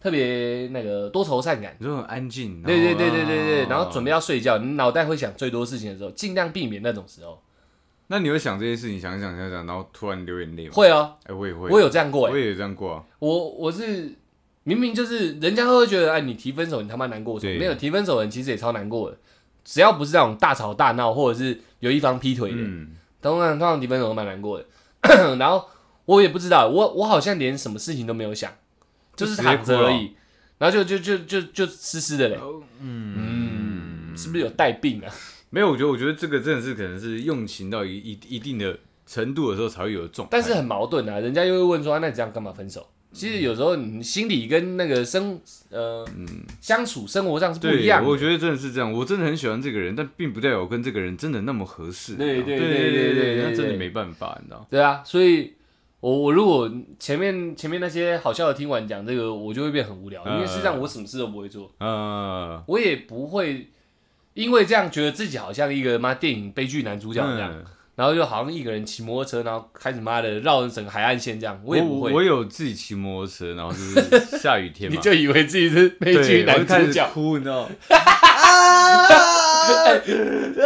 [0.00, 2.60] 特别那个多愁善感，就很安静。
[2.62, 7.40] 对对对对对对，然后准备要睡觉，你脑袋会想最多事情的时候，尽量避免那种时候。
[8.08, 10.72] 那你会想这些事情，想想想想，然后突然流眼泪吗？
[10.74, 13.04] 会啊，哎，我也会，我有这样过，我也有这样过啊。
[13.20, 14.12] 我我是
[14.64, 17.58] 明明就是人家会觉得，哎，你提分手，你他妈难过什么？
[17.58, 19.16] 没有提分手的人其实也超难过的，
[19.64, 22.58] 只要不是那种大吵大闹，或者是有一方劈腿的。
[23.30, 24.66] 通常通常提分手都蛮难过的，
[25.38, 25.66] 然后
[26.04, 28.52] 我也不知道，我我好像连什么事情都没有想，
[29.16, 30.14] 就是躺着而已，
[30.58, 32.38] 然后就就就就就湿湿的嘞，
[32.80, 35.10] 嗯是不是有带病啊？
[35.48, 42.86] 没有，我觉得我觉得这个真的是可能是用情到一一一定的程度的时候才会有的状，但是很矛盾啊，人家又会问说，那你这样干嘛分手？
[43.14, 45.40] 其实有时候你心理跟那个生
[45.70, 46.04] 呃
[46.60, 48.04] 相处生活上是不一样。
[48.04, 52.16] 我觉得真的是这样，我真的很喜欢这个人，但并不代表我跟这个人真的那么合适。
[52.16, 54.66] 对对对对对，那真的没办法，你知道？
[54.68, 55.54] 对啊，所以
[56.00, 63.68] 我我如果前面前面那些好笑的听完讲这个，我就会变很无聊，因为实际上我什么事都不会做，嗯，我也不会
[64.34, 67.64] 因为这样觉得自己好像一个妈电影悲剧男主角一样。
[67.96, 72.10] 然后就好像一个人骑摩托车，然后开始妈的绕着整个海岸线这样，我也不会。
[72.12, 77.68] 我有自己骑摩托车，然后就是下雨天嘛，你就以为自己是悲剧男主角，哭，你知道？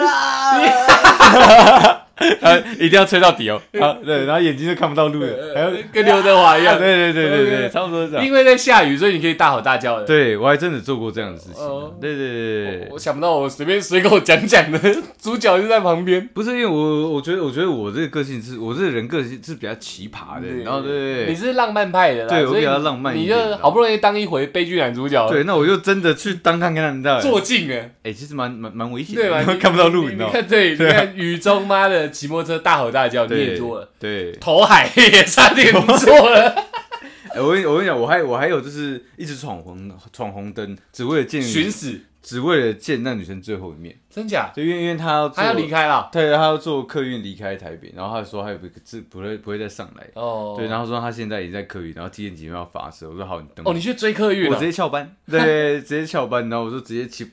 [0.00, 2.06] 啊！
[2.78, 3.60] 一定要吹到底哦！
[3.80, 6.76] 啊，对，然后眼睛就看不到路了，还要跟刘德华一样。
[6.80, 8.24] 对对对对对，差不多这样。
[8.24, 10.04] 因为在下雨，所以你可以大吼大叫的。
[10.04, 11.62] 对，我还真的做过这样的事情。
[12.00, 14.78] 对对对对，我想不到，我随便随口讲讲的，
[15.20, 16.28] 主角就在旁边。
[16.34, 20.48] 不是因为我，我觉得，我觉得我这个个性是，我这个人个性是比较奇葩的。
[20.64, 23.16] 然后对，你是浪漫派的啦，对我比较浪漫。
[23.16, 27.20] 你就好不容易当一回悲剧男主角，对，那我就真的去当看看，你知道？
[27.20, 27.84] 坐镜啊！
[28.02, 29.56] 哎，其实蛮蛮蛮危险的，对吧？
[29.60, 30.30] 看不到路，你知道？
[30.48, 32.90] 对，你看雨中妈的骑摩托车大吼。
[32.90, 36.54] 大叫你也做了，对，投海也差点做了。
[37.34, 43.94] 哎，我跟 我跟你讲，我还我还有就是一直闯红闯红灯，只为了见寻死，只为了见那女生最后一面。
[44.08, 44.50] 真假？
[44.56, 50.54] 就因为因为他要他要离开了，对，他要坐客运离开台北，然后他说他有个字不会不会再上来哦。
[50.58, 53.10] 对，然后说他现在已经在客运，然后几点几分要发车。
[53.10, 53.64] 我说好，你等。
[53.66, 57.24] 哦，你去追客运我直接翘班，对，直接翘班，然后我就直接骑，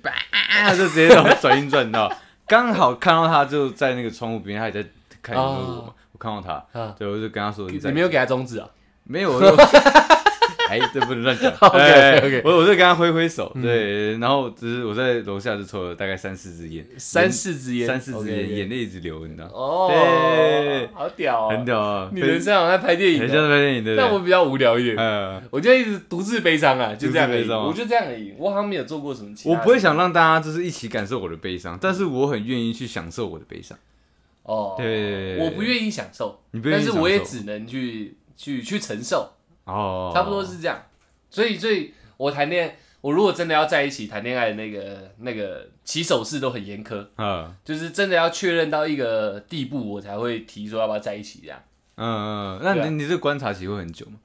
[0.78, 1.08] 就直接
[1.42, 2.12] 转运转到，
[2.48, 4.88] 刚好看到他就在那个窗户边，他也在。
[5.22, 6.64] 看我嘛，我看到他，
[7.00, 8.70] 对，我就跟他说：“你没有给他中指啊？”
[9.06, 9.32] 没有，
[10.70, 11.52] 哎，这不能乱讲。
[11.62, 19.48] OK OK，我我就跟他挥挥手，对，然后只是我在楼下就抽了大概三四支烟，三四支烟，三四支烟，眼泪一直流，你知道？
[19.48, 22.10] 哦，对，好屌，很屌啊！
[22.14, 29.34] 你人生好像在拍电影，很像在拍电影，对但我比较无聊一点，嗯，我就一直独自悲伤啊，就这样而已，我就这样而已，我好像没有做过什么。
[29.46, 33.78] 我不会想让大家就是一起感受我的悲伤，但是我很愿意去享受我的悲伤。
[34.44, 39.32] 哦，对，我不愿意享受，但是我也只能去去去承受，
[39.66, 40.82] 哦，差不多是这样，
[41.30, 51.62] 所以所以我谈恋爱，我如果真的要在一起谈恋爱那个那个起手式都很严苛，嗯，就是真的要确认到一个地步，我才会提说要不要在一起这样，
[51.96, 54.20] 嗯嗯，那你你这观察期会很久吗？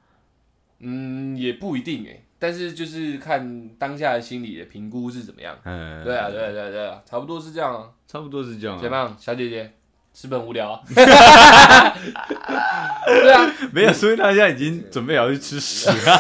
[0.80, 9.70] 嗯，也不一定哎，但是就是看当下的心理的评估是怎么样，嗯，对啊对啊对啊对啊，差不多是这样啊，差不多是这样，怎么样，小姐姐？
[10.12, 10.80] 是不是很无聊啊？
[13.06, 16.18] 对啊，没有，所以他现在已经准备要去吃屎了。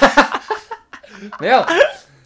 [1.38, 1.62] 没有，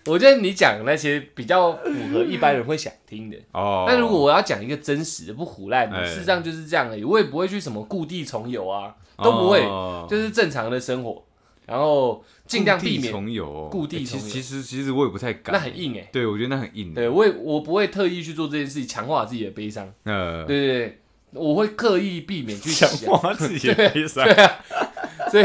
[0.07, 3.85] 我觉得你讲那些比较符合一般人会想听的哦。
[3.89, 7.03] 但如果我要讲一个真实的、不胡乱的，事实上就是这样而已。
[7.03, 9.63] 我也不会去什么故地重游啊，都不会，
[10.09, 11.25] 就是正常的生活，
[11.67, 13.69] 然后尽量避免重游。
[13.71, 16.09] 故地重游，其实其实我也不太敢，那很硬哎。
[16.13, 16.95] 对，我觉得那很硬。
[16.95, 19.93] 对我也我不会特意去做这件事情，强化自己的悲伤。
[20.05, 21.01] 呃，对对对。
[21.35, 22.89] 我会刻意避免去 想
[23.37, 24.65] 自己的悲伤，对啊，
[25.31, 25.45] 所以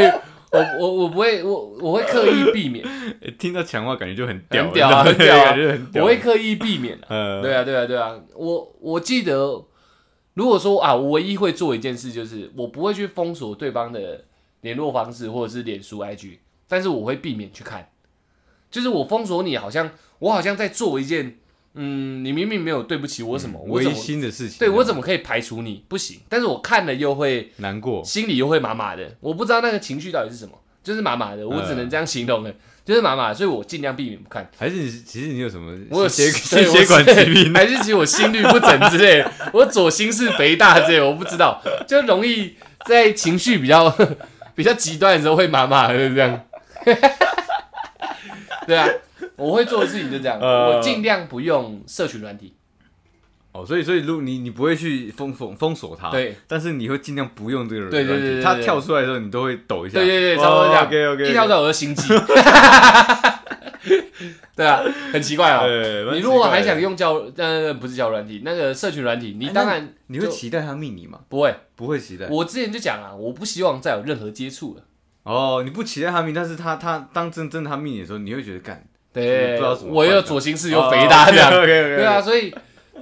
[0.51, 2.85] 我我我不会，我我会刻意避免。
[3.37, 5.55] 听到强化感觉就很屌，很屌啊，很屌啊，
[5.95, 6.99] 我会刻意避免。
[7.09, 8.15] 嗯，对啊，对啊，对啊。
[8.35, 9.63] 我我记得，
[10.33, 14.25] 如果说啊，我唯一会做一件事，就是我不会去封锁对方的
[14.61, 16.37] 联络方式或者是脸书 IG，
[16.67, 17.89] 但是我会避免去看。
[18.71, 21.37] 就是我封锁你，好像我好像在做一件。
[21.81, 25.85] 嗯，你明明没有对不起我什么，我违心的事情，对我怎么可以排除你？
[25.87, 29.15] 不行，但是我看了又会难过，心里又会麻麻的。
[29.21, 30.51] 我不知道那个情绪到底是什么，
[30.83, 32.51] 就是麻麻的，我只能这样形容了，
[32.83, 34.51] 就是麻麻，所以我尽量避免不看。
[34.57, 35.73] 还是其实你有什么？
[35.89, 39.23] 我有血血管疾病，还是其实我心率不整之类，
[39.53, 42.55] 我左心室肥大之类，我不知道，就容易
[42.85, 43.89] 在情绪比较
[44.53, 46.41] 比较极端的时候会麻麻的这样。
[48.67, 48.85] 对啊。
[49.39, 52.53] 我会做的事情就这样， 我尽量不用社群软体。
[53.51, 57.97] 哦，所以所以，如你你不会去封封封锁它，对，但是你会尽量不用这个软体。
[57.97, 59.97] 对对对，它跳出来的时候，你都会抖一下。
[59.97, 60.85] 对对对，差不多这样。
[60.85, 62.13] OK OK，一跳出来我就心悸。
[64.55, 65.65] 对啊，很奇怪啊。
[66.13, 71.21] 你如果还想用交呃不是交软体，那个社群软体，你当然你会期待他密你吗？
[71.27, 72.27] 不会，不会期待。
[72.27, 74.83] 我之前就讲啊，我不希望再有任何接触了。
[75.23, 78.85] 哦，你不期待他密，但是他他当真真的他密你的时候，你会觉得干。
[79.11, 82.53] 对，我又左心室又肥大这样，对啊，所以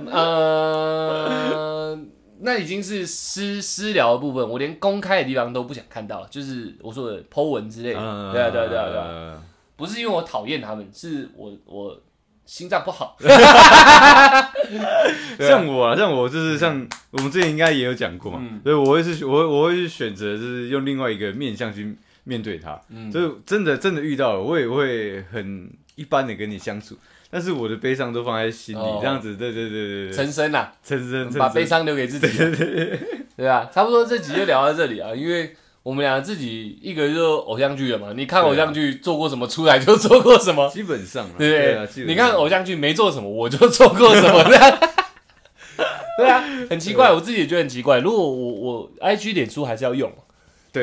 [0.09, 1.99] 呃，
[2.39, 7.99] 那已经是私私聊的部分，我连公开的地方都不想看到，就是我说的 Po 文之类的，
[8.31, 9.43] 对啊，对啊，对啊，对啊，
[9.75, 11.99] 不是因为我讨厌他们，是我我
[12.45, 13.17] 心脏不好，
[15.39, 21.97] 像我啊，像我就是像我们之前应该也有讲过嘛，所以我会是，我我会去选择就是用另外一个面向去。
[22.27, 22.79] 面对他。
[22.89, 26.95] 嗯，就真的真的遇到了，我也会很一般的跟你相处，
[27.31, 32.37] 但是我的悲伤都放在心里，这样子，对对对对对，陈生呐，陈生，把悲伤留给自己，
[33.37, 35.55] 对啊，差不多这集就聊到这里啊，因为。
[35.83, 38.11] 我们俩自己一个就偶像剧了嘛？
[38.13, 42.05] 你看偶像剧做过什么，出来就做过什么，基本上，对不对？
[42.05, 44.43] 你看偶像剧没做什么，我就做过什么，
[46.19, 47.99] 对啊，很奇怪，我自己也觉得很奇怪。
[47.99, 50.11] 如果我我 I G 脸书还是要用。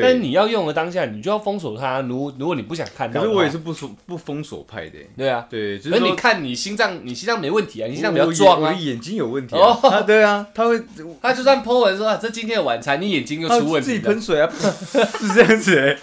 [0.01, 2.01] 但是你要用的当下，你就要封锁它。
[2.01, 4.97] 如如果你不想看到，可是我也是不锁不封锁派的。
[5.17, 10.01] 对啊，对，可是你看你心脏，你心脏没问题啊，你心脏比较壮啊，眼睛有问题啊。
[10.01, 10.81] 对啊，他会，
[11.21, 15.97] 他就算 po 文说这今天的晚餐，你眼睛又出问题，自己喷水啊，是这样子。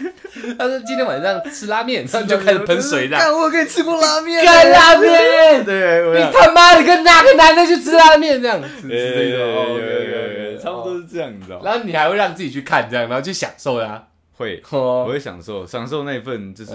[0.59, 3.16] 他说今天晚上吃拉面，他就开始喷水的。
[3.36, 8.88] 我跟你吃过拉面，干拉面，对，你他妈的跟哪个男的去吃拉面这样子？
[8.88, 11.61] 对对差不多是这样，你知道。
[11.64, 14.09] 然后你还会让自己去看这样，然后去享受呀。
[14.35, 16.72] 会，我会享受享受那份，就是，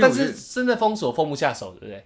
[0.00, 2.04] 但是真的封锁封不下手，对不对？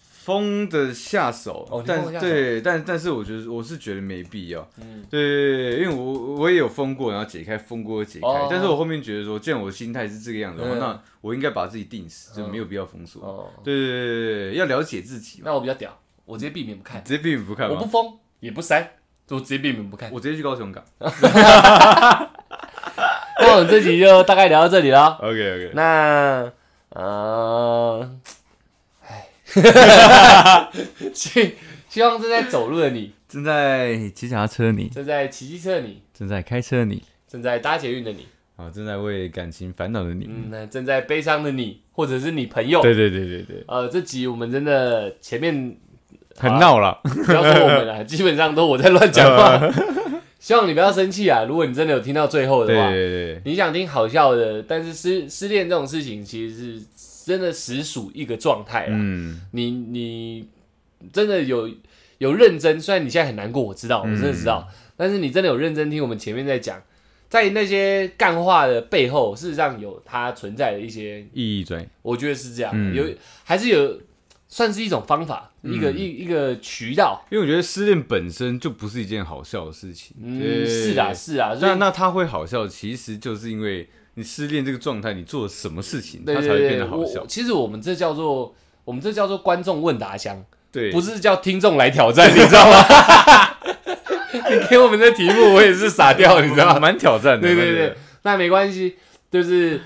[0.00, 15.42] 封的下手，但对，但但是我觉得我是觉得没必要，嗯，对，因为我我也有封过，然后解开，封过解开，但是我后面觉得说，既然我心态是这个样子，那我应该把自己定死，就没有必要封锁，对对对对，要了解自己。
[15.44, 18.90] 那我比较屌，我直接避免不看，直接避免不看，我不封也不删，
[19.28, 20.84] 我直接避免不看，我直接去高雄港。
[23.40, 25.18] 那我们这集就大概聊到这里了。
[25.20, 25.70] OK OK。
[25.74, 26.50] 那
[26.90, 28.10] 呃，
[29.06, 29.26] 哎，
[31.12, 31.54] 希
[31.88, 38.26] 希望正在走路的你，正在骑脚踏车你，正在骑机车的你，正在开车的你，正在搭捷运的你，
[38.56, 43.62] 啊，正在为感情烦恼的你，嗯，那正在悲伤的你，或者是你朋友，对对对对对。
[43.68, 45.76] 呃，这集我们真的前面
[46.38, 49.60] 很闹了，不要说我们了， 基本上都我在乱讲话。
[50.38, 51.44] 希望你不要生气啊！
[51.44, 56.82] 如果你真的有听到最后的话，对对对，你想听好笑的，但是失失恋这种事情其实是
[57.24, 58.96] 真的实属一个状态啦。
[58.96, 60.48] 嗯，你你
[61.12, 61.68] 真的有
[62.18, 66.80] 有认真，虽然你现在很难过，我知道，我真的知道，但是你真的有认真听我们前面在讲，
[67.28, 73.04] 在那些干话的背后，事实上有它存在的一些意义在，我觉得是这样，有
[73.42, 73.98] 还是有。
[74.56, 80.16] 算是一种方法，一个一一个渠道，因为我觉得失恋本身就不是一件好笑的事情。
[80.18, 81.54] 嗯，是啊，是啊。
[81.60, 87.26] 那那他会好笑，其实就是因为你失恋这个状态，你做了什么事情，他才会变得好笑。
[87.26, 88.54] 其实我们这叫做
[88.86, 90.42] 我们这叫做观众问答箱，
[90.72, 92.78] 对，不是叫听众来挑战，你知道吗？
[94.32, 96.80] 你给我们的题目，我也是傻掉，你知道吗？
[96.80, 97.46] 蛮挑战的。
[97.46, 98.96] 对对对，那没关系，
[99.30, 99.82] 就是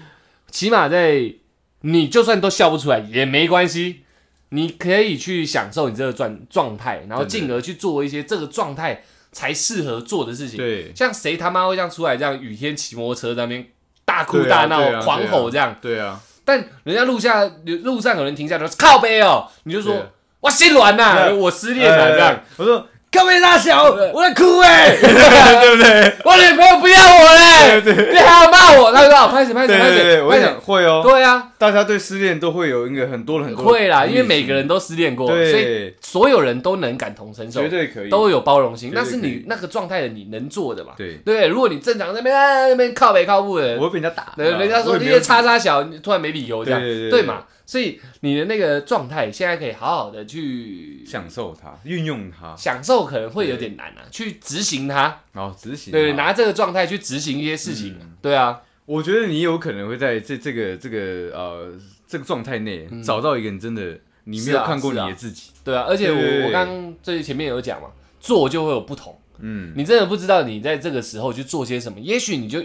[0.49, 1.35] 起码在
[1.81, 4.05] 你就算都笑不出来也没关系。
[4.51, 10.57] 你可以去享受你这个状状态，然后进而去做一些这个状态才适合做的事情。
[10.57, 13.67] 对，像谁他妈会这样出来这样雨天骑摩托车在那边
[14.05, 15.77] 大哭大闹、狂吼这样？
[15.81, 16.21] 对啊。
[16.45, 17.45] 但人家路下
[17.83, 20.07] 路上有人停下来说靠背哦，你就说
[20.41, 22.43] 哇心软呐，我失恋了这样。
[22.57, 22.87] 我说。
[23.11, 26.15] 干没大小，我在哭哎， 对不对？
[26.25, 27.83] 我女朋友不要我嘞，
[28.13, 28.93] 你还要骂我？
[28.93, 38.93] 他说：“拍始拍始拍始。”我想会哦，对啊，大家对失恋都会有一个很多很多会啦，因为每个人都失恋过，所以所有人都能感同身受，绝对可以，都有包容心。
[38.95, 40.93] 那是你那个状态的你能做的嘛？
[40.97, 41.15] 对。
[41.25, 47.43] 对，如果你正常那边那边靠北靠步的，我会被人家打，对，人家说你叉叉小，你突然没理由这样，对嘛？
[47.71, 52.53] 所以你的那个状态现在可以好好的去享受它，运用它。
[52.57, 55.21] 享受可能会有点难啊，去执行它。
[55.35, 55.93] 哦，执行。
[55.93, 57.97] 对，拿这个状态去执行一些事情。
[58.21, 60.99] 对啊，我觉得你有可能会在这这个这个
[61.33, 61.73] 呃
[62.09, 65.53] 这个状态内找到一个你真的你没有看过你的自己。
[65.63, 69.17] 对啊，而且我我刚最前面有讲嘛，做就会有不同。
[69.39, 72.61] 嗯，你真的不知道你在这个时候去做些什么，也许你就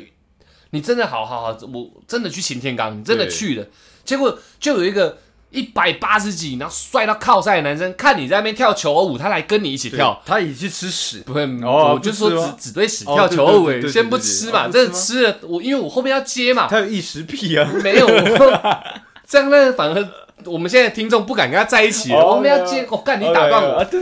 [0.71, 3.67] 你真的好好好，我真的去擎天岗，你真的去了。
[4.05, 5.17] 结果就有一个
[5.49, 18.07] 一百八十几，然后帅到靠晒的男生，看你在那边跳求偶舞，他来跟你一起跳，他也去吃屎，不会，我就说只只对屎跳求偶舞，先不吃嘛，这吃了我，因为我后面要接嘛，他有异食癖啊，没有，
[19.27, 20.24] 这样那反而。
[20.45, 22.11] 我们现在听众不敢跟他在一起。
[22.11, 23.95] 了，我们要接我干你打断我，干，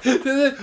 [0.02, 0.54] 就是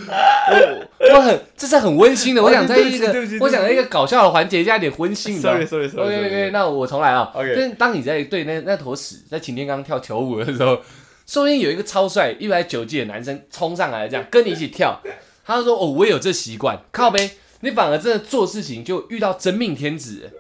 [0.50, 5.54] 我我很这是很温馨的，我想在一个我想在一个搞笑的环节加点温馨的。
[5.54, 7.32] OK OK，那我重来啊。
[7.34, 10.80] OK，当你在对那那坨屎在擎天刚跳球舞的时候，
[11.26, 15.02] 说不定有一个超帅一百九几的男生冲上来，这样跟你一起跳，
[15.46, 17.32] 他就说哦，我有这习惯，靠呗，
[17.62, 20.32] 你反而真的做事情就遇到真命天子。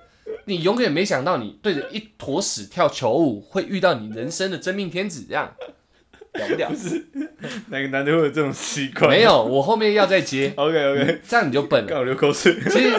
[0.47, 5.53] 你永远没想到，你对着一坨屎跳球舞，会遇到你人生的真命天子，这样
[6.33, 6.73] 了不了？
[6.73, 7.05] 是
[7.67, 9.09] 哪个男的会有这种习惯？
[9.09, 10.53] 没有，我后面要再接。
[10.57, 11.97] OK OK，这样你就笨了。
[11.97, 12.55] 我流口水。
[12.69, 12.93] 其实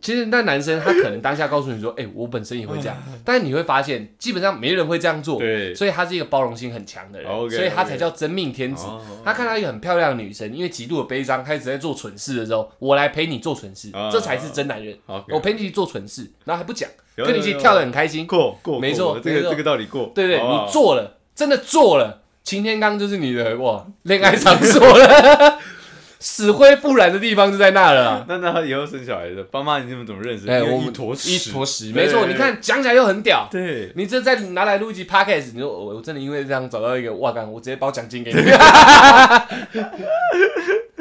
[0.00, 8.86] 其实那男生他可能当下告诉你说， 哎，我本身也会这样，但是你会发现，基本上没人会这样做，对，所以他是一个包容性很强的人，所以他才叫真命天子。
[9.24, 14.96] 他看到一个很漂亮的女生，因为极度的悲伤，开始在做蠢事的时候，我来陪你做蠢事，这才是真男人。
[15.28, 25.55] 我陪你去做蠢事，然后还不讲，跟你一起跳的很开心，过过，没错，这个这个道理过，对对，你做了，真的做了，擎天刚就是你的哇，恋爱场所了。
[26.18, 28.24] 死灰复燃的地方就在那了。
[28.28, 30.48] 那那他以后生小孩的爸妈，你们怎么认识？
[30.48, 32.26] 哎，我们坨屎，一坨屎，没错。
[32.26, 33.46] 你看讲起来又很屌。
[33.50, 38.40] 对，你这再拿来录一集 podcast，你说我我真的因为这样找到一个哇干，我直接包奖金给你。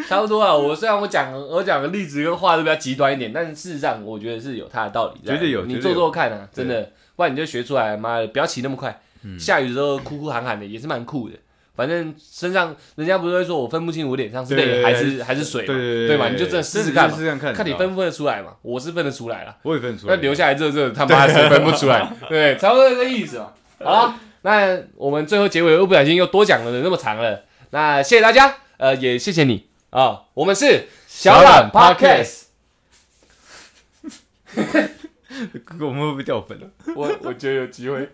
[0.07, 0.53] 差不多啊。
[0.53, 5.21] 我虽然我讲我讲的例子跟话都比较极端一点，但是事实上我觉得是有它的道理。
[5.25, 7.97] 绝对有，你做做看啊，真的，不然你就学出来。
[7.97, 9.01] 妈的，不要骑那么快，
[9.39, 11.35] 下雨的时候哭哭喊喊的也是蛮酷的。
[11.75, 16.29] 反正身上人家不是会说我分不清我脸上是泪还是还是水嘛，对吧？
[16.29, 17.17] 你就真的试试看嘛，
[17.53, 18.53] 看你分不分得出来嘛。
[18.61, 20.15] 我是分得出来了，我也分出来。
[20.15, 23.51] 那留下来这这他妈是分不出来， 对，差不多这意思嘛。
[23.83, 30.21] 好，那我们最后结尾又不小心又多讲了那么长了，那谢谢大家，呃，也谢谢你啊。
[30.33, 32.43] 我们是小懒 Podcast，
[35.81, 36.67] 我们会不会掉粉了？
[36.95, 38.09] 我我觉得有机会。